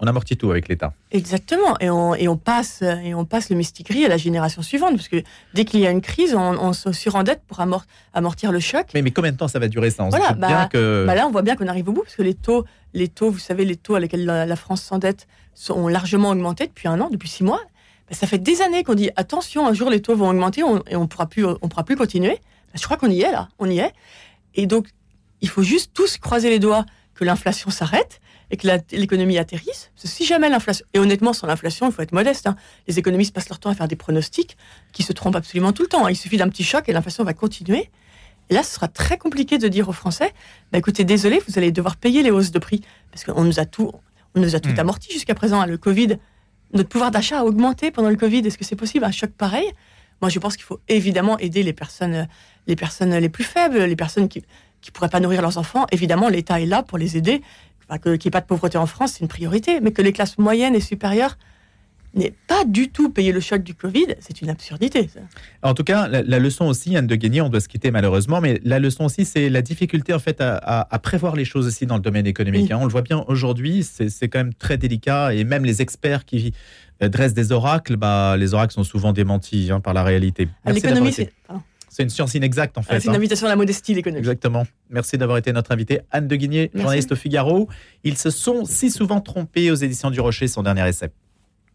On 0.00 0.06
amortit 0.06 0.36
tout 0.36 0.50
avec 0.50 0.68
l'État. 0.68 0.92
exactement. 1.10 1.78
Et 1.80 1.88
on, 1.90 2.14
et 2.14 2.28
on 2.28 2.36
passe 2.36 2.82
et 2.82 3.14
on 3.14 3.24
passe 3.24 3.48
le 3.50 3.56
mystigris 3.56 4.04
à 4.04 4.08
la 4.08 4.16
génération 4.18 4.60
suivante, 4.62 4.94
parce 4.96 5.08
que 5.08 5.22
dès 5.54 5.64
qu'il 5.64 5.80
y 5.80 5.86
a 5.86 5.90
une 5.90 6.02
crise, 6.02 6.34
on, 6.34 6.40
on 6.58 6.72
se 6.72 6.92
surendette 6.92 7.42
pour 7.48 7.60
amor- 7.60 7.86
amortir 8.12 8.52
le 8.52 8.60
choc. 8.60 8.86
Mais, 8.94 9.02
mais 9.02 9.10
combien 9.12 9.32
de 9.32 9.36
temps 9.38 9.48
ça 9.48 9.58
va 9.58 9.68
durer 9.68 9.90
ça? 9.90 10.04
On 10.04 10.10
Voilà, 10.10 10.30
doute 10.32 10.38
bah, 10.40 10.46
bien 10.48 10.68
que. 10.68 11.04
Bah 11.06 11.14
là, 11.14 11.26
on 11.26 11.30
voit 11.30 11.42
bien 11.42 11.56
qu'on 11.56 11.68
arrive 11.68 11.88
au 11.88 11.92
bout, 11.92 12.02
parce 12.02 12.16
que 12.16 12.22
les 12.22 12.34
taux, 12.34 12.64
les 12.92 13.08
taux, 13.08 13.30
vous 13.30 13.38
savez, 13.38 13.64
les 13.64 13.76
taux 13.76 13.94
à 13.94 14.00
lesquels 14.00 14.24
la, 14.26 14.44
la 14.46 14.56
France 14.56 14.82
s'endette 14.82 15.26
ont 15.70 15.88
largement 15.88 16.30
augmenté 16.30 16.66
depuis 16.66 16.86
un 16.88 17.00
an, 17.00 17.08
depuis 17.10 17.28
six 17.28 17.44
mois. 17.44 17.60
Bah, 18.10 18.14
ça 18.14 18.26
fait 18.26 18.38
des 18.38 18.60
années 18.60 18.84
qu'on 18.84 18.94
dit 18.94 19.10
attention, 19.16 19.66
un 19.66 19.72
jour 19.72 19.88
les 19.88 20.02
taux 20.02 20.14
vont 20.16 20.28
augmenter 20.28 20.60
et 20.88 20.96
on 20.96 21.06
pourra 21.06 21.26
plus, 21.26 21.46
on 21.46 21.68
pourra 21.68 21.84
plus 21.84 21.96
continuer. 21.96 22.38
Je 22.74 22.82
crois 22.82 22.96
qu'on 22.98 23.08
y 23.10 23.22
est 23.22 23.32
là, 23.32 23.48
on 23.58 23.70
y 23.70 23.78
est. 23.78 23.92
Et 24.54 24.66
donc, 24.66 24.88
il 25.40 25.48
faut 25.48 25.62
juste 25.62 25.92
tous 25.94 26.18
croiser 26.18 26.50
les 26.50 26.58
doigts 26.58 26.84
que 27.14 27.24
l'inflation 27.24 27.70
s'arrête 27.70 28.20
et 28.54 28.56
que 28.56 28.68
l'économie 28.96 29.36
atterrisse. 29.36 29.90
Parce 29.94 30.02
que 30.02 30.08
si 30.08 30.24
jamais 30.24 30.48
l'inflation, 30.48 30.86
et 30.94 31.00
honnêtement, 31.00 31.32
sur 31.32 31.46
l'inflation, 31.48 31.88
il 31.88 31.92
faut 31.92 32.02
être 32.02 32.12
modeste. 32.12 32.46
hein. 32.46 32.54
Les 32.86 33.00
économistes 33.00 33.34
passent 33.34 33.48
leur 33.48 33.58
temps 33.58 33.70
à 33.70 33.74
faire 33.74 33.88
des 33.88 33.96
pronostics 33.96 34.56
qui 34.92 35.02
se 35.02 35.12
trompent 35.12 35.34
absolument 35.34 35.72
tout 35.72 35.82
le 35.82 35.88
temps. 35.88 36.06
hein. 36.06 36.10
Il 36.10 36.16
suffit 36.16 36.36
d'un 36.36 36.48
petit 36.48 36.62
choc 36.62 36.88
et 36.88 36.92
l'inflation 36.92 37.24
va 37.24 37.34
continuer. 37.34 37.90
Et 38.50 38.54
là, 38.54 38.62
ce 38.62 38.72
sera 38.74 38.86
très 38.86 39.18
compliqué 39.18 39.58
de 39.58 39.66
dire 39.66 39.88
aux 39.88 39.92
Français, 39.92 40.32
bah, 40.70 40.78
écoutez, 40.78 41.02
désolé, 41.04 41.42
vous 41.48 41.58
allez 41.58 41.72
devoir 41.72 41.96
payer 41.96 42.22
les 42.22 42.30
hausses 42.30 42.52
de 42.52 42.58
prix. 42.60 42.80
Parce 43.10 43.24
qu'on 43.24 43.42
nous 43.42 43.58
a 43.58 43.64
tout, 43.64 43.90
on 44.36 44.40
nous 44.40 44.54
a 44.54 44.60
tout 44.60 44.70
Hmm. 44.70 44.78
amorti 44.80 45.12
jusqu'à 45.12 45.34
présent. 45.34 45.60
hein. 45.60 45.66
Le 45.66 45.76
Covid, 45.78 46.18
notre 46.74 46.88
pouvoir 46.88 47.10
d'achat 47.10 47.40
a 47.40 47.44
augmenté 47.44 47.90
pendant 47.90 48.08
le 48.10 48.16
Covid. 48.16 48.38
Est-ce 48.46 48.56
que 48.58 48.64
c'est 48.64 48.76
possible 48.76 49.04
un 49.04 49.10
choc 49.10 49.30
pareil? 49.30 49.68
Moi, 50.22 50.28
je 50.30 50.38
pense 50.38 50.54
qu'il 50.56 50.64
faut 50.64 50.80
évidemment 50.88 51.38
aider 51.38 51.64
les 51.64 51.72
personnes, 51.72 52.28
les 52.68 52.76
personnes 52.76 53.14
les 53.16 53.28
plus 53.28 53.44
faibles, 53.44 53.82
les 53.82 53.96
personnes 53.96 54.28
qui 54.28 54.42
qui 54.80 54.90
pourraient 54.90 55.08
pas 55.08 55.18
nourrir 55.20 55.40
leurs 55.40 55.56
enfants. 55.56 55.86
Évidemment, 55.92 56.28
l'État 56.28 56.60
est 56.60 56.66
là 56.66 56.82
pour 56.82 56.98
les 56.98 57.16
aider. 57.16 57.40
Enfin, 57.88 57.98
qu'il 57.98 58.12
n'y 58.12 58.18
ait 58.26 58.30
pas 58.30 58.40
de 58.40 58.46
pauvreté 58.46 58.78
en 58.78 58.86
France, 58.86 59.12
c'est 59.14 59.20
une 59.20 59.28
priorité. 59.28 59.80
Mais 59.80 59.92
que 59.92 60.02
les 60.02 60.12
classes 60.12 60.38
moyennes 60.38 60.74
et 60.74 60.80
supérieures 60.80 61.36
n'aient 62.16 62.34
pas 62.46 62.64
du 62.64 62.90
tout 62.90 63.10
payé 63.10 63.32
le 63.32 63.40
choc 63.40 63.64
du 63.64 63.74
Covid, 63.74 64.06
c'est 64.20 64.40
une 64.40 64.48
absurdité. 64.48 65.08
ça. 65.12 65.18
En 65.64 65.74
tout 65.74 65.82
cas, 65.82 66.06
la, 66.06 66.22
la 66.22 66.38
leçon 66.38 66.66
aussi, 66.66 66.96
Anne 66.96 67.08
de 67.08 67.16
Guigny, 67.16 67.40
on 67.40 67.48
doit 67.48 67.58
se 67.60 67.66
quitter 67.66 67.90
malheureusement, 67.90 68.40
mais 68.40 68.60
la 68.64 68.78
leçon 68.78 69.06
aussi, 69.06 69.24
c'est 69.24 69.48
la 69.50 69.62
difficulté 69.62 70.14
en 70.14 70.20
fait 70.20 70.40
à, 70.40 70.54
à- 70.58 70.94
à 70.94 70.98
prévoir 71.00 71.34
les 71.34 71.44
choses 71.44 71.66
aussi 71.66 71.86
dans 71.86 71.96
le 71.96 72.00
domaine 72.02 72.26
économique. 72.28 72.66
Oui. 72.68 72.72
hein. 72.72 72.78
On 72.80 72.84
le 72.84 72.90
voit 72.92 73.02
bien 73.02 73.24
aujourd'hui, 73.26 73.82
c'est 73.82 74.28
quand 74.28 74.38
même 74.38 74.54
très 74.54 74.78
délicat 74.78 75.34
et 75.34 75.42
même 75.42 75.64
les 75.64 75.82
experts 75.82 76.24
qui 76.24 76.54
euh, 77.02 77.08
dressent 77.08 77.34
des 77.34 77.50
oracles, 77.50 77.96
bah, 77.96 78.36
les 78.36 78.54
oracles 78.54 78.74
sont 78.74 78.84
souvent 78.84 79.12
démentis 79.12 79.70
hein, 79.72 79.80
par 79.80 79.92
la 79.92 80.04
réalité. 80.04 80.46
D'avoir 80.64 80.74
L'économie, 80.76 81.12
c'est. 81.12 81.32
C'est 81.94 82.02
une 82.02 82.10
science 82.10 82.34
inexacte 82.34 82.76
en 82.76 82.80
Ah, 82.80 82.94
fait. 82.94 83.00
c'est 83.00 83.06
une 83.06 83.12
hein. 83.12 83.16
invitation 83.18 83.46
à 83.46 83.50
la 83.50 83.56
modestie, 83.56 83.94
l'économie. 83.94 84.18
Exactement. 84.18 84.66
Merci 84.90 85.16
d'avoir 85.16 85.38
été 85.38 85.52
notre 85.52 85.70
invité. 85.70 86.00
Anne 86.10 86.26
de 86.26 86.34
Guigné, 86.34 86.72
journaliste 86.74 87.12
au 87.12 87.16
Figaro. 87.16 87.68
Ils 88.02 88.18
se 88.18 88.30
sont 88.30 88.64
si 88.64 88.90
souvent 88.90 89.20
trompés 89.20 89.70
aux 89.70 89.76
éditions 89.76 90.10
du 90.10 90.20
Rocher, 90.20 90.48
son 90.48 90.64
dernier 90.64 90.88
essai. 90.88 91.10